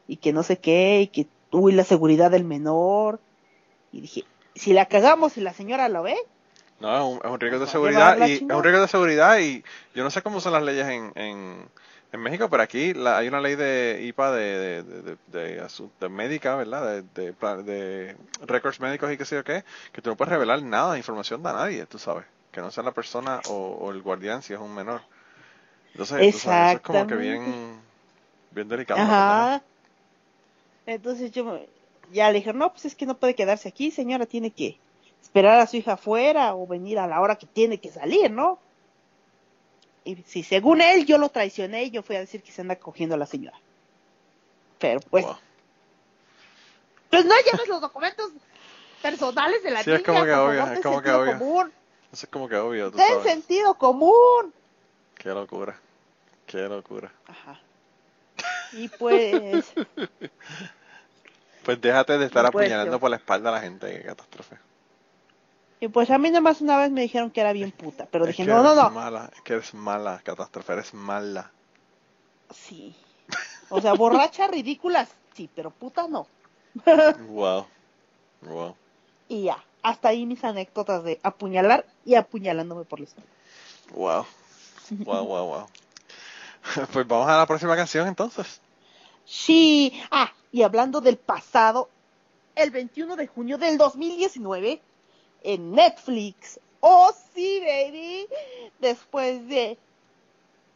[0.07, 3.19] y que no sé qué y que uy la seguridad del menor
[3.91, 4.23] y dije
[4.55, 6.17] si la cagamos y la señora lo ve
[6.79, 10.09] no es un, riesgo de seguridad y es un riesgo de seguridad y yo no
[10.09, 11.57] sé cómo son las leyes en, en,
[12.13, 18.15] México pero aquí hay una ley de IPA de, de, de, de, médica verdad de,
[18.45, 21.43] records médicos y qué sé yo qué que tú no puedes revelar nada de información
[21.43, 22.25] de nadie tú sabes
[22.57, 25.01] que no sea la persona o, el guardián si es un menor.
[25.91, 27.79] Entonces, eso es como que bien,
[28.49, 28.99] bien delicado.
[28.99, 29.61] Ajá.
[30.87, 31.59] Entonces yo
[32.11, 34.79] ya le dije, no, pues es que no puede quedarse aquí, señora, tiene que
[35.21, 38.57] esperar a su hija afuera o venir a la hora que tiene que salir, ¿no?
[40.07, 43.15] Y si según él yo lo traicioné, yo fui a decir que se anda cogiendo
[43.15, 43.59] a la señora.
[44.79, 45.25] Pero pues...
[47.09, 48.31] Pues no lleves los documentos
[49.01, 51.71] personales de la sí, es como que obvio, es como que obvio.
[52.11, 52.91] Eso es como que obvio.
[52.91, 54.53] Tú Ten sentido común.
[55.15, 55.77] Qué locura.
[56.45, 57.11] Qué locura.
[57.27, 57.59] Ajá.
[58.73, 59.73] Y pues.
[61.63, 63.89] pues déjate de estar pues apuñalando por la espalda a la gente.
[63.89, 64.57] Qué catástrofe.
[65.79, 68.07] Y pues a mí nomás una vez me dijeron que era bien puta.
[68.09, 68.89] Pero dije, no, no, no.
[68.89, 70.73] Mala, que eres mala, catástrofe.
[70.73, 71.51] Eres mala.
[72.51, 72.95] Sí.
[73.69, 76.27] O sea, borracha, ridícula, sí, pero puta no.
[77.29, 77.65] wow.
[78.41, 78.75] Wow.
[79.27, 83.29] Y ya hasta ahí mis anécdotas de apuñalar y apuñalándome por la espalda.
[83.93, 84.25] Wow.
[84.89, 85.67] Wow, wow, wow.
[86.91, 88.59] Pues vamos a la próxima canción entonces.
[89.25, 90.01] Sí.
[90.11, 91.89] Ah, y hablando del pasado,
[92.55, 94.81] el 21 de junio del 2019,
[95.43, 98.27] en Netflix, oh sí, baby,
[98.79, 99.77] después de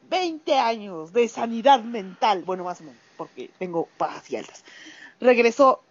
[0.10, 4.64] 20 años de sanidad mental, bueno, más o menos, porque tengo bajas y altas,
[5.20, 5.82] regresó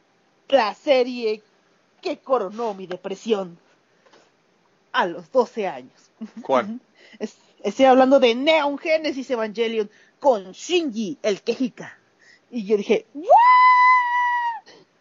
[0.49, 1.43] la serie
[2.03, 3.59] que coronó mi depresión
[4.93, 6.11] a los 12 años.
[6.43, 6.81] ¿Cuál?
[7.63, 11.99] Estoy hablando de Neon Genesis Evangelion con Shinji, el quejica.
[12.51, 13.07] Y yo dije,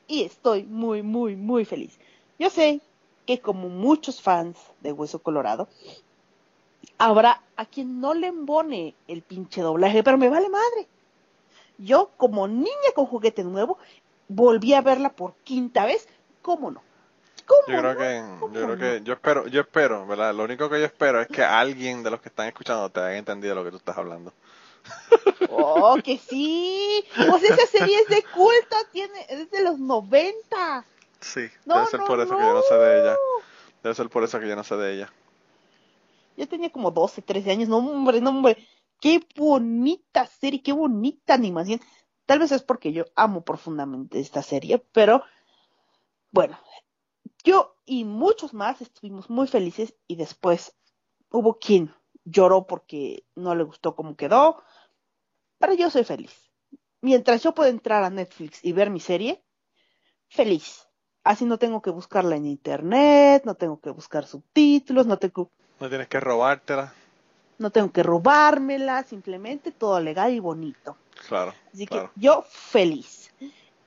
[0.08, 1.98] Y estoy muy, muy, muy feliz.
[2.38, 2.82] Yo sé
[3.30, 5.68] que como muchos fans de Hueso Colorado,
[6.98, 10.88] habrá a quien no le embone el pinche doblaje, pero me vale madre.
[11.78, 13.78] Yo, como niña con juguete nuevo,
[14.30, 16.08] volví a verla por quinta vez,
[16.42, 16.82] ¿cómo no?
[17.68, 20.34] Yo creo que, yo creo que, yo espero, yo espero, ¿verdad?
[20.34, 23.18] Lo único que yo espero es que alguien de los que están escuchando te haya
[23.18, 24.34] entendido lo que tú estás hablando.
[25.52, 27.06] Oh, que sí.
[27.16, 30.86] Pues esa serie es de culto, tiene, es de los 90.
[31.20, 33.18] Sí, debe ser por eso que yo no sé de ella.
[33.84, 35.14] Debe ser por eso que yo no sé de ella.
[36.38, 37.70] Yo tenía como 12, 13 años.
[37.70, 38.66] No, hombre, no, hombre.
[39.02, 41.80] Qué bonita serie, qué bonita animación.
[42.26, 45.24] Tal vez es porque yo amo profundamente esta serie, pero
[46.32, 46.60] bueno,
[47.44, 50.76] yo y muchos más estuvimos muy felices y después
[51.32, 51.94] hubo quien
[52.26, 54.62] lloró porque no le gustó cómo quedó,
[55.58, 56.52] pero yo soy feliz.
[57.02, 59.44] Mientras yo puedo entrar a Netflix y ver mi serie,
[60.28, 60.89] feliz.
[61.30, 65.52] Así no tengo que buscarla en internet, no tengo que buscar subtítulos, no tengo...
[65.80, 66.92] No tienes que robártela.
[67.60, 70.98] No tengo que robármela, simplemente todo legal y bonito.
[71.28, 71.54] Claro.
[71.72, 73.32] Así que yo feliz.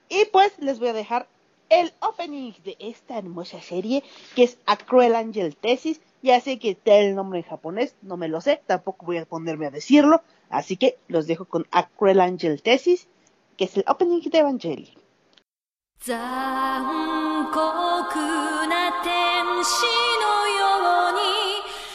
[0.08, 1.26] Y pues les voy a dejar
[1.68, 4.04] el opening de esta hermosa serie
[4.36, 6.00] que es A Cruel Angel Thesis.
[6.22, 9.24] Ya sé que está el nombre en japonés, no me lo sé, tampoco voy a
[9.24, 10.22] ponerme a decirlo.
[10.48, 13.08] Así que los dejo con A Cruel Angel Thesis,
[13.56, 15.02] que es el opening de Evangelion.
[17.52, 18.18] 残酷
[18.66, 19.84] な天使
[20.22, 21.20] のように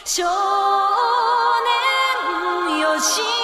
[0.04, 0.22] 少
[2.70, 3.37] 年よし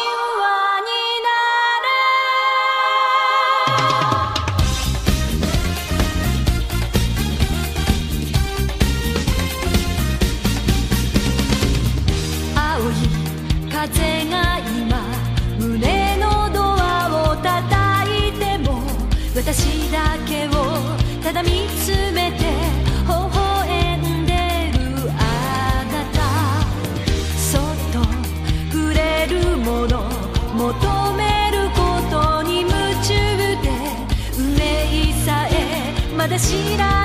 [36.45, 37.04] 知ら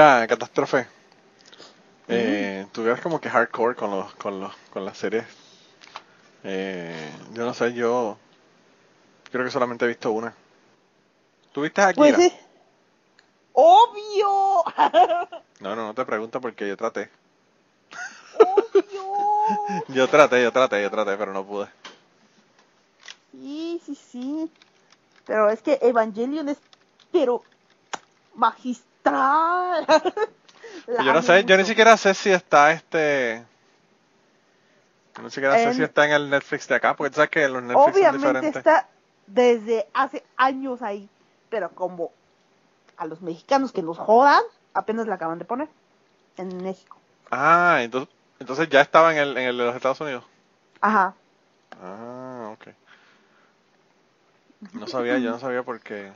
[0.00, 0.86] Mira, Catástrofe.
[2.08, 5.26] Eh, Tú eres como que hardcore con los, con los, con las series.
[6.42, 8.16] Eh, yo no sé, yo
[9.30, 10.32] creo que solamente he visto una.
[11.52, 11.96] ¿Tuviste aquí?
[11.98, 12.32] Pues.
[13.52, 14.64] ¡Obvio!
[15.60, 17.10] no, no, no te pregunto porque yo traté.
[18.38, 19.84] ¡Obvio!
[19.88, 21.68] yo traté, yo traté, yo traté, pero no pude.
[23.32, 24.50] Sí, sí, sí.
[25.26, 26.56] Pero es que Evangelion es,
[27.12, 27.42] pero
[28.34, 28.89] magistral.
[31.04, 33.44] Yo no sé, yo ni siquiera sé si está este.
[35.22, 37.98] Ni siquiera sé si está en el Netflix de acá, porque sabes que los Netflix
[37.98, 38.56] son diferentes.
[38.56, 38.88] está
[39.26, 41.08] desde hace años ahí,
[41.48, 42.10] pero como
[42.96, 44.42] a los mexicanos que nos jodan,
[44.74, 45.68] apenas la acaban de poner
[46.36, 46.98] en México.
[47.30, 50.24] Ah, entonces, entonces ya estaba en el, en el de los Estados Unidos.
[50.80, 51.14] Ajá.
[51.82, 52.68] Ah, ok.
[54.72, 56.12] No sabía, yo no sabía por qué.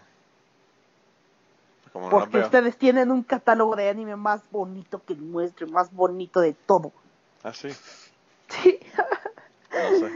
[1.95, 6.53] Porque ustedes tienen un catálogo de anime más bonito que el nuestro, más bonito de
[6.53, 6.93] todo.
[7.45, 7.71] ¿Ah, sí?
[8.49, 8.81] Sí.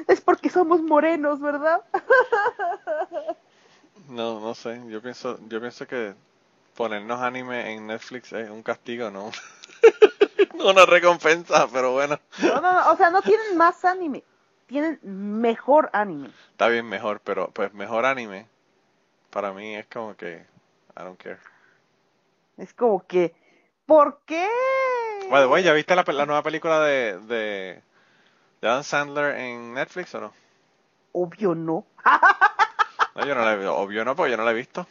[0.09, 1.83] Es porque somos morenos, ¿verdad?
[4.09, 4.81] No, no sé.
[4.89, 6.15] Yo pienso, yo pienso que
[6.75, 9.31] ponernos anime en Netflix es un castigo, ¿no?
[10.65, 12.19] Una recompensa, pero bueno.
[12.43, 14.25] No, no, no, o sea, no tienen más anime,
[14.67, 16.31] tienen mejor anime.
[16.53, 18.47] Está bien mejor, pero pues mejor anime
[19.31, 20.47] para mí es como que
[20.97, 21.39] I don't care.
[22.59, 23.35] Es como que
[23.87, 24.49] ¿por qué?
[25.29, 27.83] Bueno, ¿ya viste la, la nueva película de, de,
[28.61, 30.33] de Adam Sandler en Netflix o no?
[31.13, 31.85] Obvio no.
[33.15, 33.77] no, yo no la he visto.
[33.77, 34.87] Obvio no, porque yo no la he visto.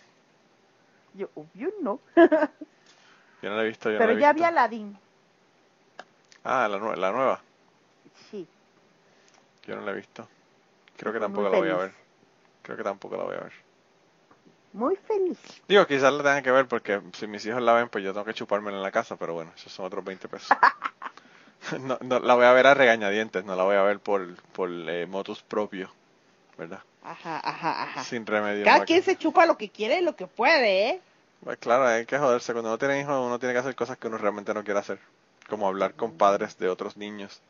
[1.14, 2.00] Yo, obvio no.
[2.16, 3.92] yo no la he visto.
[3.92, 4.98] Yo Pero no ya vi Aladdin.
[6.44, 7.42] Ah, la, la nueva.
[8.32, 8.48] Sí.
[9.66, 10.28] Yo no la he visto.
[10.98, 11.94] Creo que tampoco la voy a ver.
[12.64, 13.67] Creo que tampoco la voy a ver.
[14.78, 15.40] Muy feliz.
[15.68, 18.26] Digo, quizás la tengan que ver porque si mis hijos la ven, pues yo tengo
[18.26, 20.56] que chupármela en la casa, pero bueno, esos son otros 20 pesos.
[21.82, 24.70] no, no, la voy a ver a regañadientes, no la voy a ver por, por
[24.70, 25.90] eh, motus propio,
[26.60, 26.82] ¿verdad?
[27.04, 28.04] Ajá, ajá, ajá.
[28.04, 28.66] Sin remedio.
[28.66, 31.02] Cada quien se chupa lo que quiere y lo que puede, ¿eh?
[31.44, 32.54] Pues claro, hay que joderse.
[32.54, 35.00] Cuando uno tiene hijos, uno tiene que hacer cosas que uno realmente no quiere hacer.
[35.50, 37.42] Como hablar con padres de otros niños.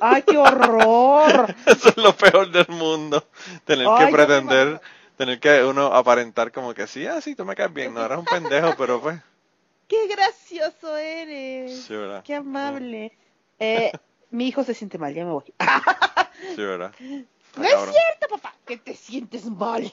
[0.00, 1.54] ¡Ay, qué horror!
[1.66, 3.22] Eso es lo peor del mundo.
[3.66, 4.80] Tener que pretender,
[5.20, 7.92] tener que uno aparentar como que sí, ah, sí, tú me caes bien.
[7.92, 9.20] No, eres un pendejo, pero pues.
[9.86, 11.82] ¡Qué gracioso eres!
[11.82, 12.22] Sí, ¿verdad?
[12.24, 13.12] ¡Qué amable!
[13.58, 13.92] Eh,
[14.30, 15.44] mi hijo se siente mal, ya me voy.
[16.56, 16.94] sí, ¿verdad?
[16.98, 19.92] no es cierto, papá, que te sientes mal.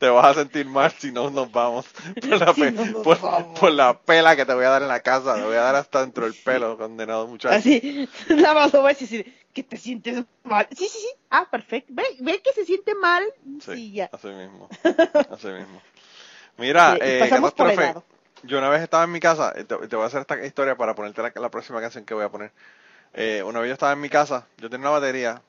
[0.00, 1.86] te vas a sentir mal si no nos vamos.
[3.60, 5.76] Por la, pela que te voy a dar en la casa, te voy a dar
[5.76, 7.54] hasta dentro del pelo, condenado muchacho.
[7.54, 10.68] Así, nada más lo voy a decir que te sientes mal.
[10.70, 11.08] Sí, sí, sí.
[11.30, 11.90] Ah, perfecto.
[11.94, 13.24] Ve, ve que se siente mal.
[13.64, 14.10] Sí, ya.
[14.12, 14.68] Así mismo.
[15.30, 15.80] Así mismo.
[16.58, 17.30] Mira, eh,
[18.42, 20.94] yo una vez estaba en mi casa, te, te, voy a hacer esta historia para
[20.94, 22.52] ponerte la, la próxima canción que voy a poner.
[23.14, 25.40] Eh, una vez yo estaba en mi casa, yo tenía una batería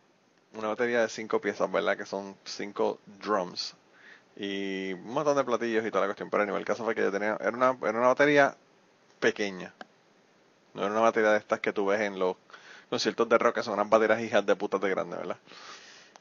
[0.53, 1.97] una batería de cinco piezas, ¿verdad?
[1.97, 3.75] Que son cinco drums
[4.37, 6.29] y un montón de platillos y toda la cuestión.
[6.29, 8.55] Pero nivel el caso fue que yo tenía, era una, era una batería
[9.19, 9.73] pequeña.
[10.73, 12.37] No era una batería de estas que tú ves en los
[12.89, 15.37] conciertos de rock, que son unas baterías hijas de putas de grande, ¿verdad?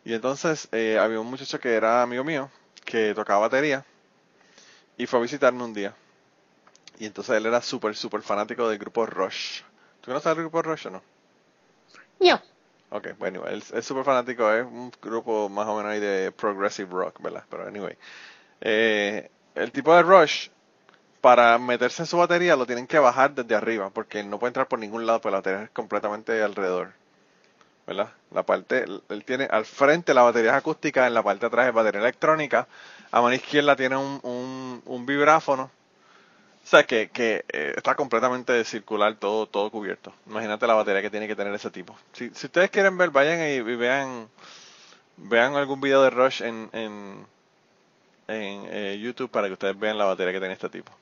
[0.05, 2.51] Y entonces eh, había un muchacho que era amigo mío,
[2.85, 3.85] que tocaba batería,
[4.97, 5.95] y fue a visitarme un día.
[6.99, 9.63] Y entonces él era súper, súper fanático del grupo Rush.
[10.01, 11.03] ¿Tú conoces el grupo Rush o no?
[12.21, 12.41] No.
[12.91, 16.91] Ok, bueno, él es súper fanático, es un grupo más o menos ahí de progressive
[16.91, 17.45] rock, ¿verdad?
[17.51, 17.97] Pero anyway.
[18.61, 20.49] Eh, el tipo de Rush,
[21.27, 24.69] para meterse en su batería lo tienen que bajar desde arriba, porque no puede entrar
[24.69, 26.93] por ningún lado, porque la batería es completamente alrededor.
[27.85, 28.13] ¿Verdad?
[28.31, 31.75] La parte, él tiene al frente la batería acústica, en la parte de atrás es
[31.75, 32.69] batería electrónica,
[33.11, 38.63] a mano izquierda tiene un, un, un vibráfono o sea, que, que eh, está completamente
[38.65, 40.13] circular, todo, todo cubierto.
[40.29, 41.99] Imagínate la batería que tiene que tener ese tipo.
[42.13, 44.29] Si, si ustedes quieren ver, vayan y, vean
[45.17, 47.27] vean algún video de Rush en, en,
[48.29, 50.93] en eh, YouTube para que ustedes vean la batería que tiene este tipo.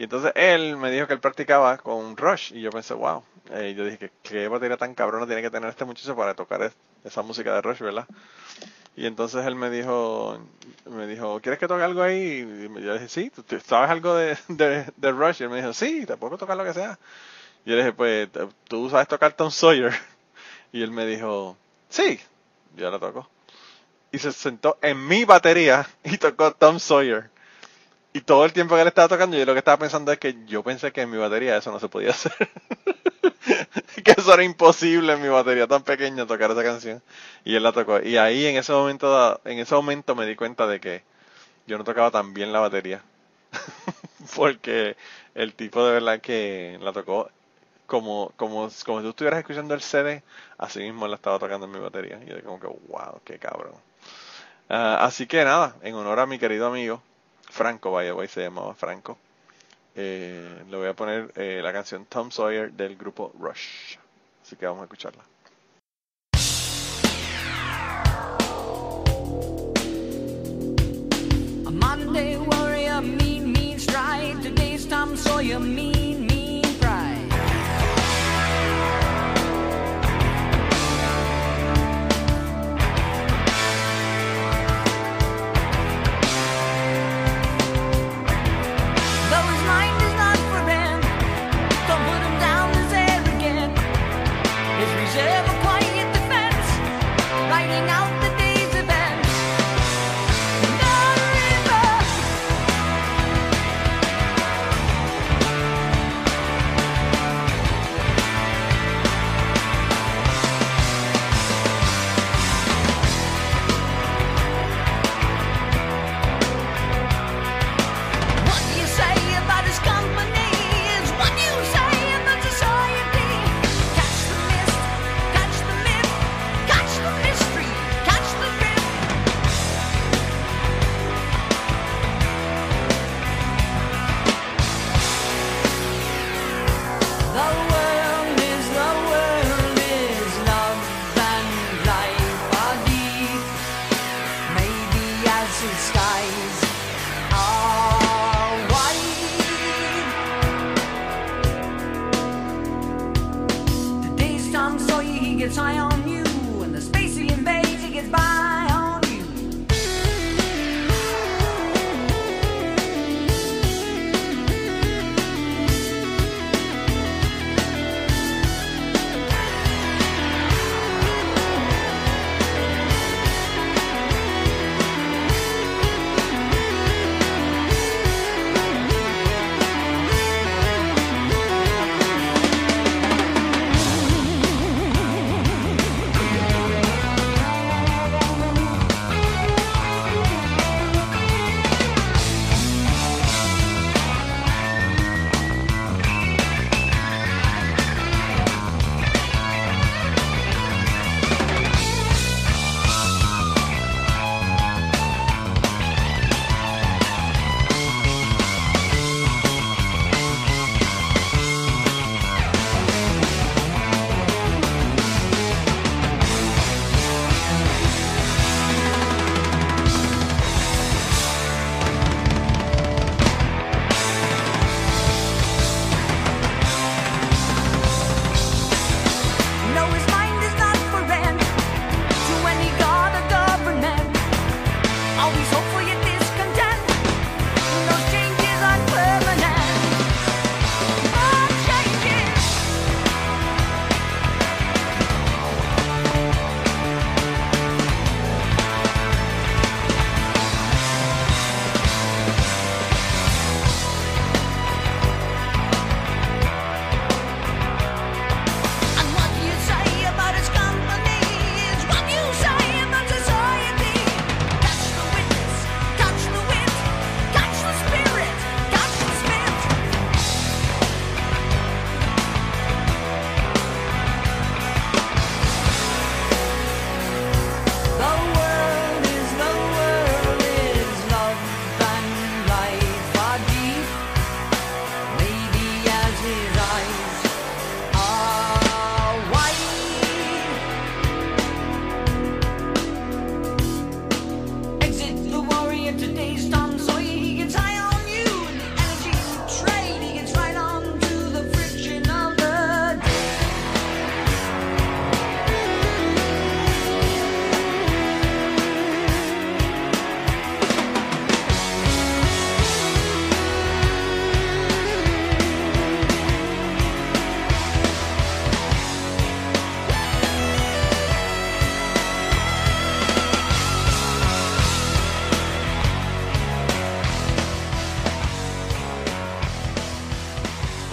[0.00, 3.22] Y entonces él me dijo que él practicaba con Rush y yo pensé, wow.
[3.50, 6.72] Eh, yo dije, ¿qué batería tan cabrona tiene que tener este muchacho para tocar
[7.04, 8.06] esa música de Rush, verdad?
[8.96, 10.40] Y entonces él me dijo,
[10.86, 12.70] me dijo, ¿quieres que toque algo ahí?
[12.78, 15.42] Y yo dije, sí, ¿tú sabes algo de, de, Rush?
[15.42, 16.98] Y él me dijo, sí, te puedo tocar lo que sea.
[17.66, 18.30] Y yo le dije, pues,
[18.68, 19.92] ¿tú sabes tocar Tom Sawyer?
[20.72, 21.58] Y él me dijo,
[21.90, 22.18] sí,
[22.74, 23.28] yo la toco.
[24.12, 27.28] Y se sentó en mi batería y tocó Tom Sawyer.
[28.12, 30.36] Y todo el tiempo que él estaba tocando, yo lo que estaba pensando es que
[30.46, 32.32] yo pensé que en mi batería eso no se podía hacer.
[34.04, 37.02] que eso era imposible en mi batería tan pequeña tocar esa canción.
[37.44, 38.00] Y él la tocó.
[38.00, 41.04] Y ahí en ese momento, en ese momento me di cuenta de que
[41.66, 43.02] yo no tocaba tan bien la batería.
[44.36, 44.96] Porque
[45.34, 47.30] el tipo de verdad que la tocó
[47.86, 50.22] como, como, como si tú estuvieras escuchando el CD,
[50.58, 52.20] así mismo la estaba tocando en mi batería.
[52.24, 53.74] Y yo como que, wow, qué cabrón.
[54.68, 57.02] Ah, así que nada, en honor a mi querido amigo,
[57.50, 59.18] Franco, by the way, se llamaba Franco.
[59.94, 63.96] Eh, le voy a poner eh, la canción Tom Sawyer del grupo Rush.
[64.42, 65.22] Así que vamos a escucharla.
[71.66, 74.40] A Monday warrior, mean, mean stride.
[74.42, 75.99] Today's Tom Sawyer, mean.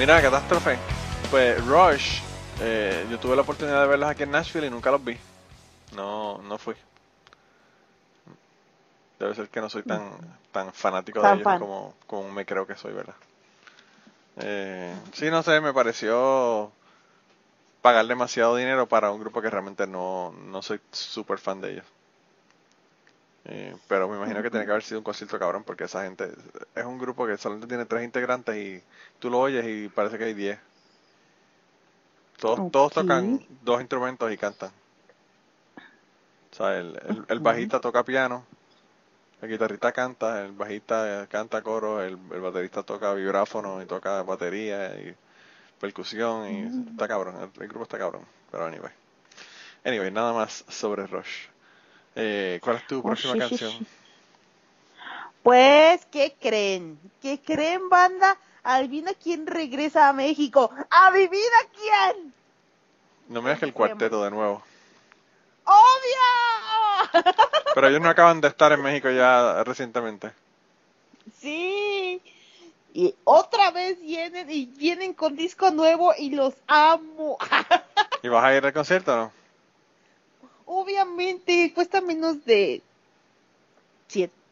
[0.07, 0.77] Mira, catástrofe.
[1.29, 2.21] Pues Rush,
[2.61, 5.17] eh, yo tuve la oportunidad de verlos aquí en Nashville y nunca los vi.
[5.97, 6.75] No, no fui.
[9.19, 10.01] Debe ser que no soy tan,
[10.53, 11.59] tan fanático de ellos
[12.07, 13.15] como, me creo que soy, ¿verdad?
[14.37, 16.71] Eh, sí, no sé, me pareció
[17.81, 21.85] pagar demasiado dinero para un grupo que realmente no, no soy súper fan de ellos.
[23.49, 26.29] Eh, pero me imagino que tiene que haber sido un concierto cabrón porque esa gente
[26.75, 28.83] es un grupo que solamente tiene tres integrantes y
[29.19, 30.59] tú lo oyes y parece que hay diez.
[32.37, 34.71] Todos, todos tocan dos instrumentos y cantan.
[36.51, 38.43] O sea, el, el, bajista toca piano,
[39.41, 44.93] el guitarrista canta, el bajista canta coro, el, el baterista toca vibráfono y toca batería
[44.99, 45.15] y
[45.79, 46.87] percusión y mm.
[46.91, 48.91] está cabrón, el, grupo está cabrón, pero anyway.
[49.85, 51.47] Anyway, nada más sobre Rush.
[52.19, 53.71] Eh, ¿Cuál es tu próxima canción?
[55.43, 56.99] Pues, ¿qué creen?
[57.21, 58.35] ¿Qué creen, banda?
[58.63, 60.71] Adivina quién regresa a México.
[60.89, 62.33] ¿Adivina quién?
[63.29, 64.63] No me dejes el cuarteto de nuevo.
[65.63, 67.23] ¡Obvio!
[67.75, 70.31] Pero ellos no acaban de estar en México ya recientemente.
[71.39, 72.19] Sí.
[72.95, 77.37] Y otra vez vienen y vienen con disco nuevo y los amo.
[78.23, 79.31] ¿Y vas a ir al concierto o no?
[80.67, 82.81] Obviamente, cuesta menos de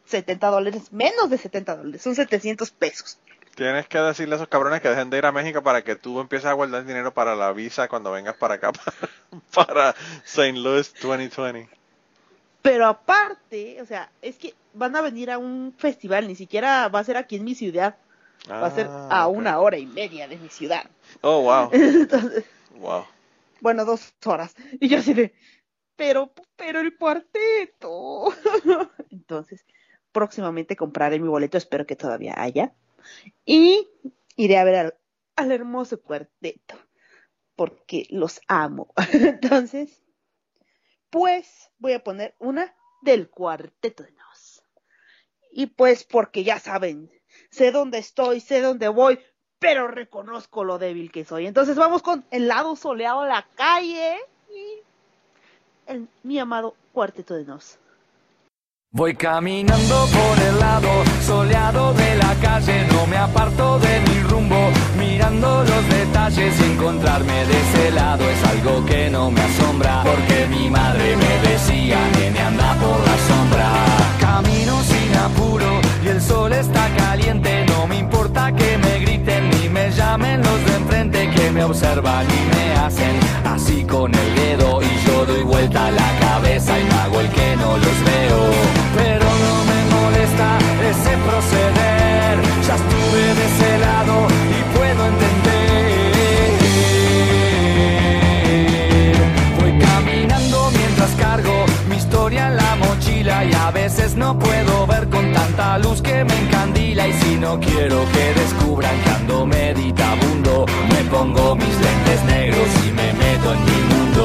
[0.06, 3.18] 70 dólares, menos de 70 dólares, son 700 pesos.
[3.54, 6.20] Tienes que decirle a esos cabrones que dejen de ir a México para que tú
[6.20, 8.72] empieces a guardar dinero para la visa cuando vengas para acá,
[9.54, 9.94] para,
[10.24, 10.58] St.
[10.58, 11.68] Louis 2020.
[12.62, 17.00] Pero aparte, o sea, es que van a venir a un festival, ni siquiera va
[17.00, 17.96] a ser aquí en mi ciudad.
[18.50, 20.84] va a ser ah, a una hora y media de mi ciudad.
[21.20, 21.70] Oh, wow.
[21.72, 22.44] Entonces,
[22.78, 23.04] wow.
[23.60, 24.54] Bueno, dos horas.
[24.80, 25.32] Y yo así de,
[25.96, 28.26] pero, pero el cuarteto.
[29.10, 29.64] Entonces,
[30.12, 32.72] próximamente compraré mi boleto, espero que todavía haya.
[33.44, 33.88] Y
[34.36, 34.94] iré a ver
[35.36, 36.76] al, hermoso cuarteto,
[37.54, 38.92] porque los amo.
[39.12, 40.02] Entonces,
[41.10, 44.62] pues voy a poner una del cuarteto de Nos.
[45.50, 47.10] Y pues porque ya saben,
[47.50, 49.18] sé dónde estoy, sé dónde voy,
[49.58, 51.46] pero reconozco lo débil que soy.
[51.46, 54.18] Entonces vamos con el lado soleado de la calle
[55.86, 57.78] el, mi amado cuarteto de Nos.
[58.92, 60.88] Voy caminando por el lado
[61.22, 67.60] soleado de la calle, no me aparto de mi rumbo, mirando los detalles, encontrarme de
[67.60, 72.74] ese lado es algo que no me asombra, porque mi madre me decía, nene anda
[72.74, 73.68] por la sombra.
[74.18, 75.75] Camino sin apuro
[76.16, 80.76] el sol está caliente, no me importa que me griten ni me llamen los de
[80.76, 85.90] enfrente que me observan y me hacen así con el dedo y yo doy vuelta
[85.90, 88.40] la cabeza y hago el que no los veo
[88.96, 90.58] pero no me molesta
[90.90, 92.36] ese proceder.
[92.66, 93.35] Ya estuve
[104.16, 108.98] no puedo ver con tanta luz que me encandila y si no quiero que descubran
[109.02, 114.22] que ando meditabundo, me pongo mis lentes negros y me meto en mi mundo.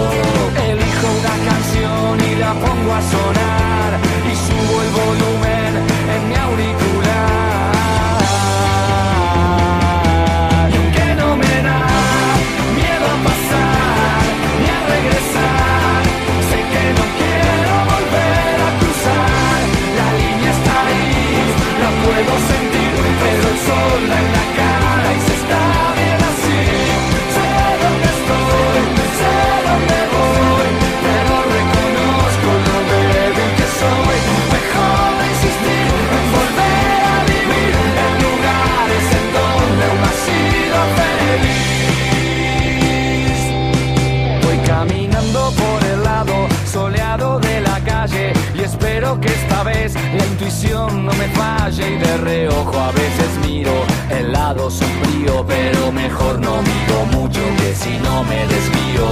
[0.69, 3.61] Elijo una canción y la pongo a sonar
[4.47, 5.71] subo el volumen
[6.15, 6.80] en mi auricular.
[22.23, 22.89] Puedo sentir,
[23.21, 24.70] pero el sol en la cara
[49.19, 53.73] que esta vez la intuición no me falle y de reojo a veces miro
[54.09, 59.10] el lado sombrío, pero mejor no miro mucho que si no me desvío.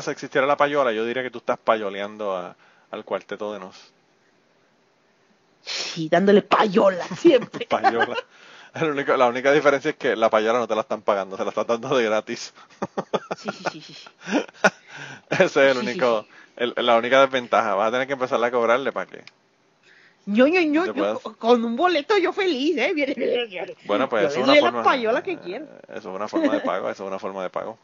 [0.00, 2.54] Podcasts existiera la payola, yo diría que tú estás payoleando
[2.90, 3.76] al cuarteto de nos.
[5.62, 7.66] Sí, dándole payola siempre.
[7.70, 8.16] payola.
[9.16, 11.66] la única diferencia es que la payola no te la están pagando, se la están
[11.66, 12.54] dando de gratis.
[13.36, 14.08] sí, sí, sí, sí.
[15.30, 16.26] Ese es el único,
[16.56, 17.74] la única desventaja.
[17.74, 19.22] Vas a tener que empezar a cobrarle para que.
[20.26, 22.92] Yo, yo, yo, yo, con un boleto yo feliz, ¿eh?
[22.94, 24.78] Viene, viene, Bueno, pues eso es una forma.
[24.78, 25.66] La payola que quiero.
[25.88, 27.78] Eso es una forma de pago, eso es una forma de pago.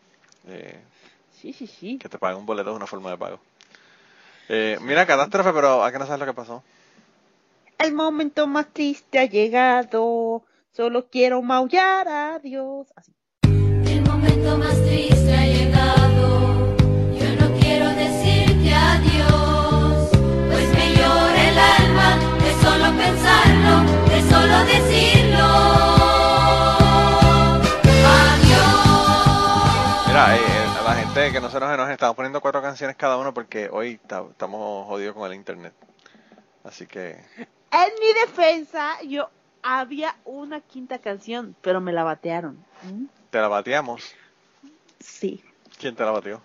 [0.49, 0.79] Eh,
[1.41, 1.99] sí, sí, sí.
[1.99, 3.39] Que te paguen un boleto es una forma de pago.
[4.49, 6.63] Eh, mira, catástrofe, pero ¿a qué no sabes lo que pasó?
[7.79, 10.45] El momento más triste ha llegado.
[10.73, 12.87] Solo quiero maullar a Dios.
[12.97, 13.13] Así.
[13.43, 16.77] El momento más triste ha llegado.
[17.19, 20.11] Yo no quiero decirte adiós.
[20.51, 25.16] Pues me llora el alma de solo pensarlo, de solo decirlo.
[31.27, 35.17] Gente que no se nos estamos poniendo cuatro canciones cada uno porque hoy estamos jodidos
[35.17, 35.73] con el internet.
[36.63, 37.21] Así que.
[37.73, 39.29] En mi defensa, yo
[39.61, 42.65] había una quinta canción, pero me la batearon.
[42.85, 43.07] ¿Mm?
[43.31, 44.15] ¿Te la bateamos?
[45.01, 45.43] Sí.
[45.81, 46.41] ¿Quién te la bateó?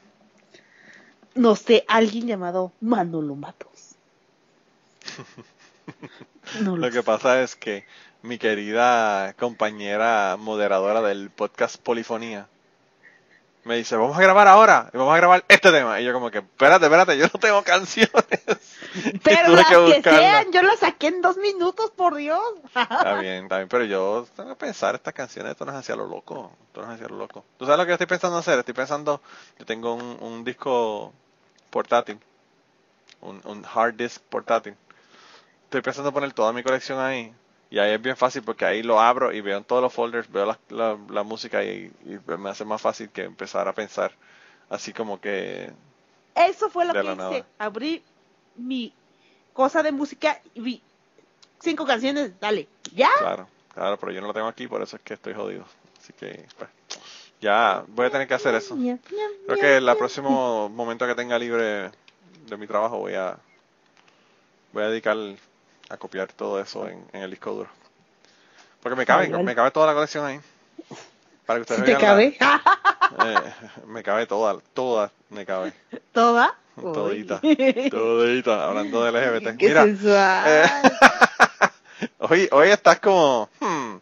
[1.35, 3.95] No sé, alguien llamado Manolo Matos.
[6.59, 7.85] lo, que pasa es que
[8.23, 12.47] mi querida compañera moderadora del podcast Polifonía
[13.63, 15.99] me dice, vamos a grabar ahora, y vamos a grabar este tema.
[15.99, 18.11] Y yo como que, espérate, espérate, yo no tengo canciones.
[19.23, 22.41] Pero las que, sean, yo las saqué en dos minutos, por Dios.
[22.75, 25.95] está bien, está bien, pero yo tengo que pensar estas canciones, esto no es hacia
[25.95, 27.45] lo loco, esto no es hacia lo loco.
[27.57, 28.59] ¿Tú sabes lo que yo estoy pensando hacer?
[28.59, 29.21] Estoy pensando,
[29.59, 31.13] yo tengo un, disco
[31.69, 32.19] portátil,
[33.21, 34.75] un, un hard disk portátil.
[35.65, 37.33] Estoy pensando poner toda mi colección ahí
[37.71, 40.29] y ahí es bien fácil porque ahí lo abro y veo en todos los folders,
[40.29, 41.89] veo la, la, música y,
[42.37, 44.11] me hace más fácil que empezar a pensar
[44.69, 45.71] así como que...
[46.35, 47.45] Eso fue lo que hice.
[47.57, 48.03] Abrí
[48.57, 48.93] mi
[49.53, 50.81] cosa de música y vi
[51.61, 53.09] cinco canciones, dale, ¿ya?
[53.19, 55.63] Claro, claro, pero yo no lo tengo aquí, por eso es que estoy jodido.
[55.97, 56.69] Así que, pues,
[57.39, 58.75] ya voy a tener que hacer eso.
[58.75, 61.89] Creo que el próximo momento que tenga libre
[62.47, 63.37] de mi trabajo voy a
[64.73, 65.15] voy a dedicar
[65.91, 67.69] a copiar todo eso en, el disco duro.
[68.81, 70.39] Porque me cabe, me cabe toda la colección ahí.
[71.45, 72.37] Para que ustedes ¿Te cabe?
[73.25, 73.53] Eh,
[73.87, 75.73] me cabe toda, toda me cabe.
[76.13, 76.55] ¿Toda?
[76.81, 77.41] Todita.
[77.91, 79.57] Todita, hablando de LGBT.
[79.57, 79.85] Qué Mira,
[80.47, 80.65] eh,
[82.19, 83.97] hoy, hoy estás como, hmm,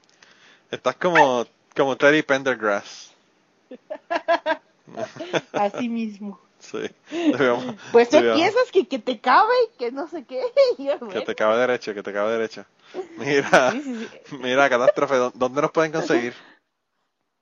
[0.69, 3.11] estás como, como Teddy Pendergrass.
[5.53, 6.39] Así mismo.
[6.60, 6.89] Sí.
[7.91, 10.41] pues tú piensas que, que te cabe y que no sé qué.
[11.12, 12.66] Que te cabe derecho, que te cabe derecho.
[13.18, 13.74] Mira,
[14.39, 16.34] mira, catástrofe, ¿dónde nos pueden conseguir?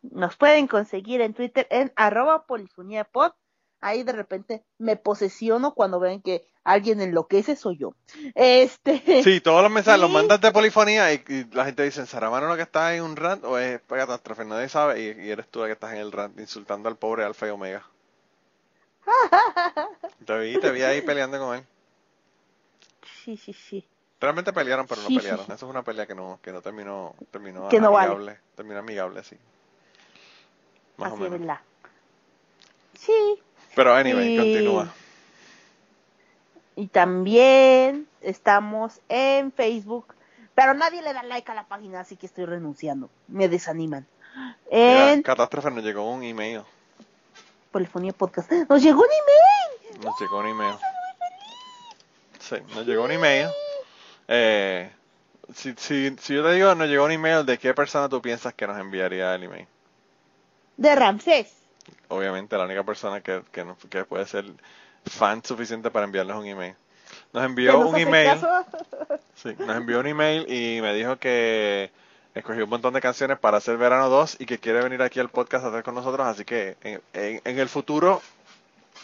[0.01, 3.31] Nos pueden conseguir en Twitter en arroba pod.
[3.79, 7.93] Ahí de repente me posesiono cuando ven que alguien enloquece, soy yo.
[8.35, 9.23] Este.
[9.23, 12.55] Sí, todos los mensajes los mandas de polifonía y, la gente dice, ¿será mano lo
[12.55, 14.43] que está en un rant o es catástrofe?
[14.43, 17.23] Nadie sabe y, y eres tú el que estás en el rant insultando al pobre
[17.23, 17.85] Alfa y Omega.
[20.25, 21.65] Te vi, te vi ahí peleando con él.
[23.23, 23.87] Sí, sí, sí.
[24.19, 25.45] Realmente pelearon, pero no pelearon.
[25.45, 28.39] Eso es una pelea que no, que no terminó, terminó que amigable.
[28.55, 29.37] Terminó amigable, sí.
[30.97, 31.39] Más o menos.
[31.39, 31.59] Verdad.
[32.97, 33.41] Sí.
[33.75, 34.93] Pero anyway, continúa.
[36.75, 40.15] Y también estamos en Facebook,
[40.55, 43.09] pero nadie le da like a la página, así que estoy renunciando.
[43.27, 44.07] Me desaniman.
[44.69, 45.21] En...
[45.21, 46.63] Catástrofe nos llegó un email
[47.71, 48.51] Polifonía Podcast.
[48.51, 50.05] ¡Nos llegó un email!
[50.05, 50.75] Nos llegó un email.
[52.39, 53.47] Sí, nos llegó un email.
[54.27, 54.91] Eh,
[55.53, 58.53] si, si, si yo te digo, nos llegó un email, ¿de qué persona tú piensas
[58.53, 59.67] que nos enviaría el email?
[60.77, 61.53] De Ramsés.
[62.09, 64.45] Obviamente, la única persona que, que, que puede ser
[65.05, 66.75] fan suficiente para enviarnos un email.
[67.33, 68.39] Nos envió un email.
[69.35, 71.91] Sí, nos envió un email y me dijo que
[72.39, 75.29] escogió un montón de canciones para hacer Verano 2 y que quiere venir aquí al
[75.29, 78.21] podcast a hacer con nosotros, así que en, el futuro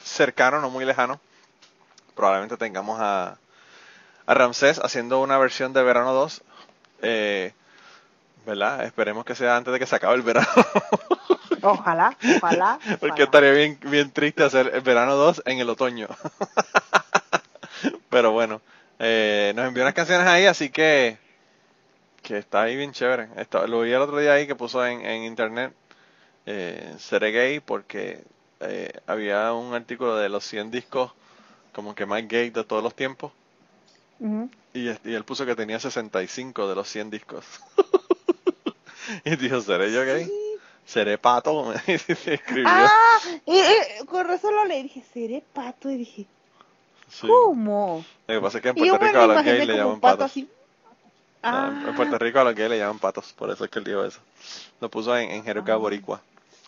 [0.03, 1.19] cercano, no muy lejano,
[2.15, 3.37] probablemente tengamos a,
[4.25, 6.41] a Ramsés haciendo una versión de Verano 2.
[7.01, 7.53] Eh,
[8.45, 8.83] ¿Verdad?
[8.83, 10.47] Esperemos que sea antes de que se acabe el verano.
[11.63, 12.77] Ojalá, ojalá.
[12.99, 16.09] Porque estaría bien, bien triste hacer el verano 2 en el otoño.
[18.09, 18.61] Pero bueno,
[18.99, 21.17] eh, nos envió unas canciones ahí, así que
[22.23, 23.27] que está ahí bien chévere.
[23.67, 25.73] lo vi el otro día ahí que puso en, en internet,
[26.45, 28.23] eh, seré gay porque
[28.61, 31.11] eh, había un artículo de los 100 discos
[31.73, 33.31] como que más gay de todos los tiempos.
[34.73, 37.45] y, y, él puso que tenía 65 de los 100 discos.
[39.25, 40.29] y dijo, ¿seré yo gay?
[40.85, 42.67] seré pato, me escribió.
[42.67, 46.25] Ah, y, con razón lo leí, dije, seré pato, y dije,
[47.21, 48.03] ¿cómo?
[48.27, 50.33] Lo que pasa es que en Puerto Rico a los gays le llaman patos.
[51.43, 51.73] Ah.
[51.87, 54.05] en Puerto Rico a los gays le llaman patos, por eso es que él dijo
[54.05, 54.19] eso.
[54.79, 55.77] Lo puso en, en Jeruca ah.
[55.77, 56.21] Boricua,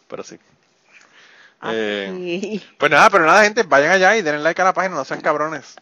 [0.10, 0.38] pero sí.
[1.62, 4.96] Ah, eh, pues nada, pero nada, gente, vayan allá y denle like a la página,
[4.96, 5.76] no sean cabrones.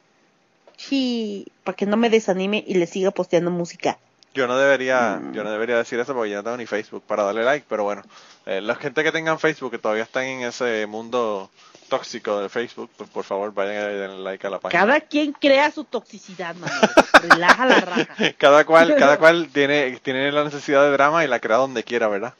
[0.77, 3.97] Sí, para que no me desanime y le siga posteando música.
[4.33, 7.23] Yo no debería, yo no debería decir eso porque ya no tengo ni Facebook para
[7.23, 8.03] darle like, pero bueno,
[8.45, 11.49] eh, la gente que tengan Facebook que todavía están en ese mundo
[11.83, 14.81] tóxico de Facebook, pues por favor vayan a darle like a la página.
[14.81, 16.69] Cada quien crea su toxicidad, man.
[17.29, 18.15] Relaja la raja.
[18.37, 22.07] cada cual, cada cual tiene, tiene la necesidad de drama y la crea donde quiera,
[22.07, 22.33] ¿verdad?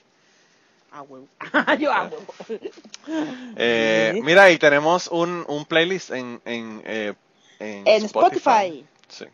[0.92, 1.28] Ah, huevo.
[1.80, 2.34] Yo a huevo.
[3.58, 7.14] Eh, mira, y tenemos un, un playlist en, en, eh,
[7.60, 8.86] en, Spotify.
[9.08, 9.26] Sí.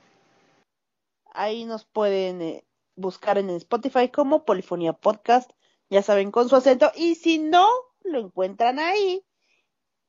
[1.33, 2.63] Ahí nos pueden eh,
[2.95, 5.51] buscar en Spotify como Polifonía Podcast,
[5.89, 6.91] ya saben, con su acento.
[6.95, 7.67] Y si no
[8.03, 9.23] lo encuentran ahí,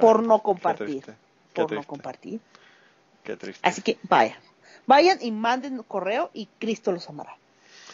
[0.00, 1.04] por no compartir.
[1.52, 2.40] por no compartir.
[3.24, 3.68] Qué triste.
[3.68, 4.38] Así que vaya.
[4.86, 7.36] Vayan y manden correo y Cristo los amará.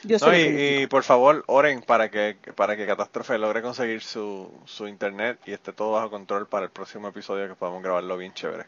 [0.03, 4.87] Yo no, y, por favor, oren para que, para que Catástrofe logre conseguir su, su
[4.87, 8.67] internet y esté todo bajo control para el próximo episodio que podamos grabarlo bien chévere.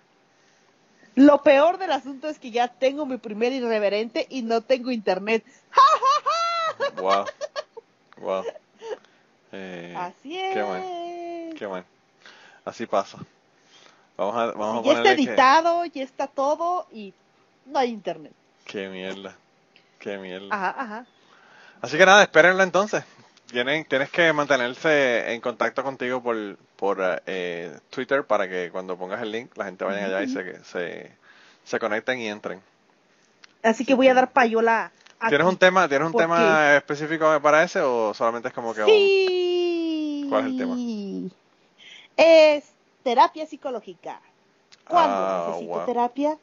[1.17, 5.45] Lo peor del asunto es que ya tengo mi primer irreverente y no tengo internet.
[6.97, 7.27] wow.
[8.19, 8.45] Wow.
[9.53, 10.55] Eh, Así es.
[10.55, 11.55] Qué mal.
[11.57, 11.85] Qué mal.
[12.65, 13.19] Así pasa.
[14.17, 17.13] Vamos a, vamos ya está editado, ya está todo y
[17.67, 18.33] no hay internet.
[18.65, 19.37] Qué mierda.
[19.99, 20.49] Qué mierda.
[20.51, 21.07] Ajá, ajá.
[21.81, 23.05] Así que nada, espérenlo entonces.
[23.51, 29.23] Tienen, tienes que mantenerse en contacto contigo por, por eh, Twitter para que cuando pongas
[29.23, 31.13] el link la gente vaya allá y se, se,
[31.65, 32.61] se, conecten y entren.
[33.63, 34.91] Así que voy a dar payola.
[35.29, 40.27] ¿Tienes un tema, ¿tienes un tema específico para ese o solamente es como que sí.
[40.29, 40.77] ¿Cuál es el tema?
[42.17, 42.65] Es
[43.03, 44.21] terapia psicológica.
[44.87, 46.39] ¿Cuándo ah, necesito terapia?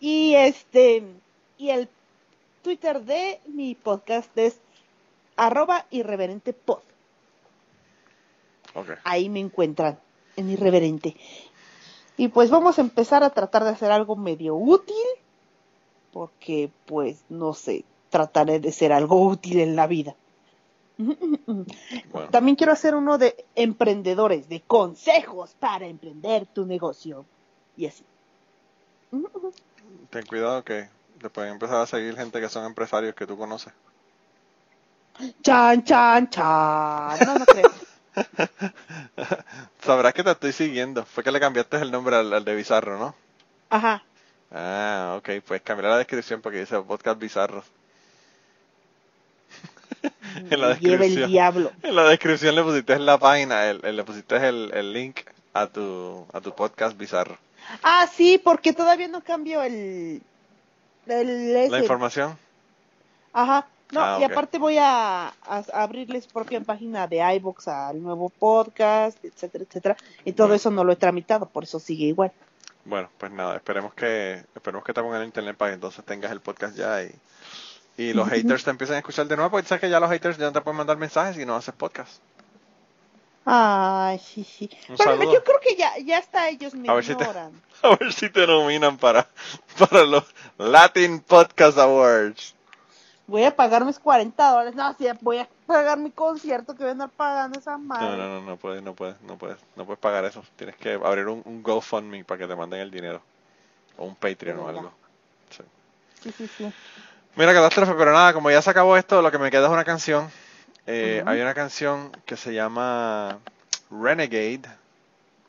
[0.00, 1.04] Y este
[1.58, 1.88] y el
[2.62, 4.58] Twitter de mi podcast es
[5.36, 6.80] arroba irreverente pod.
[9.04, 9.98] Ahí me encuentran,
[10.36, 11.16] en irreverente.
[12.16, 14.96] Y pues vamos a empezar a tratar de hacer algo medio útil,
[16.16, 20.14] porque pues no sé, trataré de ser algo útil en la vida.
[22.30, 27.26] También quiero hacer uno de emprendedores, de consejos para emprender tu negocio.
[27.76, 28.02] Y así.
[30.08, 30.88] Ten cuidado que
[31.20, 33.74] te pueden empezar a seguir gente que son empresarios que tú conoces.
[35.42, 37.18] Chan, chan, chan.
[37.26, 37.70] No, no creo.
[39.82, 41.04] Sabrás que te estoy siguiendo.
[41.04, 43.14] Fue que le cambiaste el nombre al, de Bizarro, ¿no?
[43.68, 44.02] Ajá.
[44.50, 45.42] Ah, ok.
[45.46, 47.64] Pues cambiaré la descripción porque dice podcast Bizarro.
[50.50, 51.22] en la descripción.
[51.24, 51.72] el diablo.
[51.82, 55.20] En la descripción le pusiste la página, le pusiste el, el link
[55.52, 57.38] a tu, a tu podcast Bizarro.
[57.82, 60.22] Ah, sí, porque todavía no cambio el...
[61.06, 62.38] el la información.
[63.32, 63.66] Ajá.
[63.92, 65.32] No, ah, y aparte voy a,
[65.72, 69.96] abrirles propia página de iBox al nuevo podcast, etcétera, etcétera.
[70.24, 72.32] Y todo eso no lo he tramitado, por eso sigue igual.
[72.86, 76.30] Bueno, pues nada, esperemos que esperemos que te pongan el internet para que entonces tengas
[76.30, 77.12] el podcast ya y,
[77.96, 80.38] y los haters te empiecen a escuchar de nuevo, porque sabes que ya los haters
[80.38, 82.22] ya no te pueden mandar mensajes y no haces podcast.
[83.44, 84.68] Ay, sí, sí.
[84.98, 87.62] Pero yo creo que ya, ya está ellos me a ignoran.
[87.82, 89.28] a ver si te nominan para,
[89.78, 90.24] para los
[90.58, 92.55] Latin Podcast Awards
[93.26, 94.74] voy a pagar mis 40 dólares.
[94.74, 98.06] No, sí, voy a pagar mi concierto que voy a andar pagando esa madre.
[98.06, 100.42] No, no, no, no puedes, no puedes, no puedes, no puedes pagar eso.
[100.56, 103.20] Tienes que abrir un, un GoFundMe para que te manden el dinero.
[103.98, 104.92] O un Patreon o algo.
[105.50, 106.32] Sí.
[106.36, 106.72] sí, sí,
[107.34, 109.84] Mira, catástrofe, pero nada, como ya se acabó esto, lo que me queda es una
[109.84, 110.30] canción.
[110.86, 113.38] Eh, hay una canción que se llama
[113.90, 114.62] Renegade,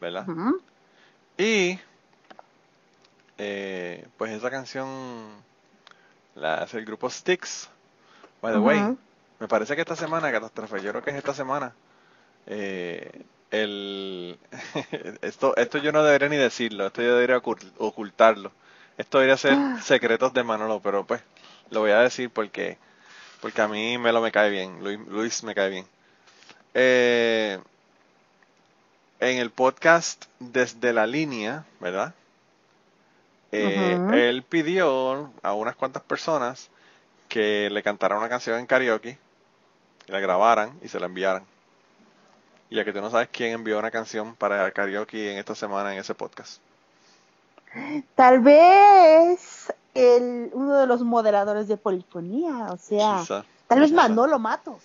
[0.02, 0.26] ¿verdad?
[1.38, 1.80] Y
[3.38, 4.88] eh, pues esa canción
[6.38, 7.70] la hace el grupo Styx.
[8.42, 8.80] By the way,
[9.40, 11.74] me parece que esta semana, Catástrofe, yo creo que es esta semana,
[12.46, 14.38] eh, el
[15.22, 18.52] esto, esto yo no debería ni decirlo, esto yo debería ocultarlo.
[18.98, 21.22] Esto debería ser secretos de Manolo, pero pues
[21.70, 22.78] lo voy a decir porque
[23.42, 25.86] porque a mí Melo me cae bien, Luis, me cae bien.
[26.74, 27.60] Eh,
[29.20, 32.14] en el podcast Desde la Línea, ¿verdad?
[33.52, 36.70] Eh, él pidió a unas cuantas personas
[37.30, 39.18] que le cantaran una canción en karaoke,
[40.08, 41.44] la grabaran y se la enviaran.
[42.70, 46.00] Ya que tú no sabes quién envió una canción para karaoke en esta semana en
[46.00, 46.60] ese podcast.
[48.16, 53.24] Tal vez el, uno de los moderadores de polifonía, o sea,
[53.68, 54.82] tal vez Manolo Matos.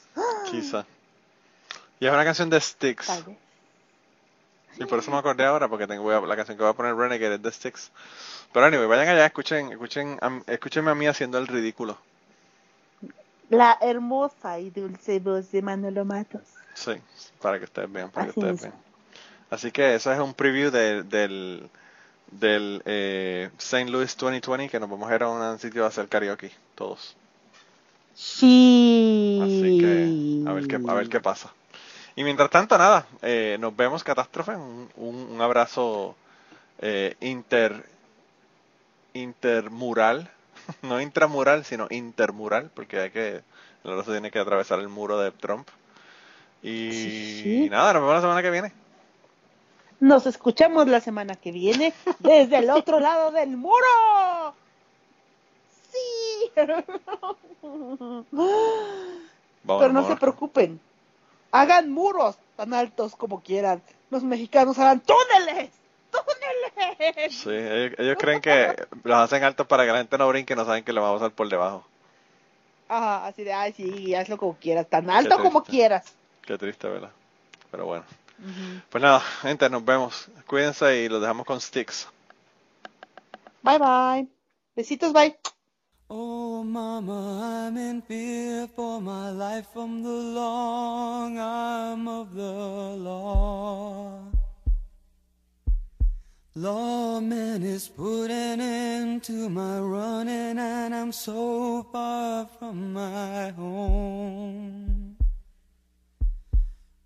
[0.51, 0.85] Quizá.
[2.01, 2.61] Y es una canción de.
[3.07, 3.37] Tal vez.
[4.77, 7.35] Sí, por eso me acordé ahora, porque tengo la canción que voy a poner Renegade
[7.35, 7.91] es de Styx.
[8.53, 11.99] Pero anyway, vayan allá, escuchen, escuchen, escúchenme a mí haciendo el ridículo.
[13.51, 16.43] La hermosa y dulce voz de Manolo Matos.
[16.75, 16.93] Sí,
[17.41, 18.75] para que ustedes vean, para Así que ustedes vean.
[19.51, 21.69] Así que eso es un preview del,
[22.31, 23.91] del eh, St.
[23.91, 27.15] Louis 2020 que nos vamos a ir a un sitio a hacer karaoke, todos.
[28.15, 29.39] Sí.
[29.43, 31.53] Así que a ver qué, a ver qué pasa.
[32.15, 34.53] Y mientras tanto, nada, eh, nos vemos, Catástrofe.
[34.53, 36.15] Un, un, abrazo
[36.81, 37.87] eh, inter
[39.15, 40.31] intermural,
[40.83, 43.43] no intramural, sino intermural, porque hay que,
[43.85, 45.69] el abrazo tiene que atravesar el muro de Trump.
[46.63, 48.73] Y nada, nos vemos la semana que viene.
[49.99, 54.55] Nos escuchamos la semana que viene desde el otro lado del muro.
[55.91, 56.51] Sí.
[56.55, 56.83] Pero
[59.93, 60.81] no se preocupen.
[61.53, 63.83] Hagan muros tan altos como quieran.
[64.11, 65.71] Los mexicanos harán túneles.
[66.11, 67.35] ¡Túneles!
[67.35, 70.85] Sí, ellos, creen que los hacen altos para que la gente no brinque no saben
[70.85, 71.87] que lo vamos a hacer por debajo.
[72.89, 76.15] Ajá, así de, ay, sí, hazlo como quieras, tan alto como quieras.
[76.43, 77.11] Qué triste, ¿verdad?
[77.71, 78.05] Pero bueno.
[78.91, 80.29] Pues nada, gente, nos vemos.
[80.47, 82.09] Cuídense y los dejamos con sticks.
[83.63, 84.29] Bye bye.
[84.75, 85.39] Besitos, bye.
[86.15, 92.53] Oh, mama, I'm in fear for my life from the long arm of the
[93.09, 94.21] law.
[96.55, 105.17] Lawman is putting into my running, and I'm so far from my home.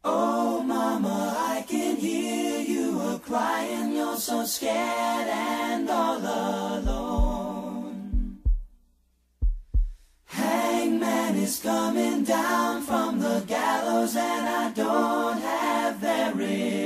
[0.02, 3.92] Oh, mama, I can hear you a crying.
[3.92, 7.35] You're so scared and all alone.
[11.00, 16.85] Hangman is coming down from the gallows, and I don't have very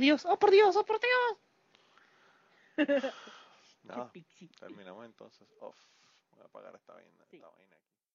[0.00, 1.38] Dios, oh, por Dios, oh, por Dios.
[3.84, 4.10] no,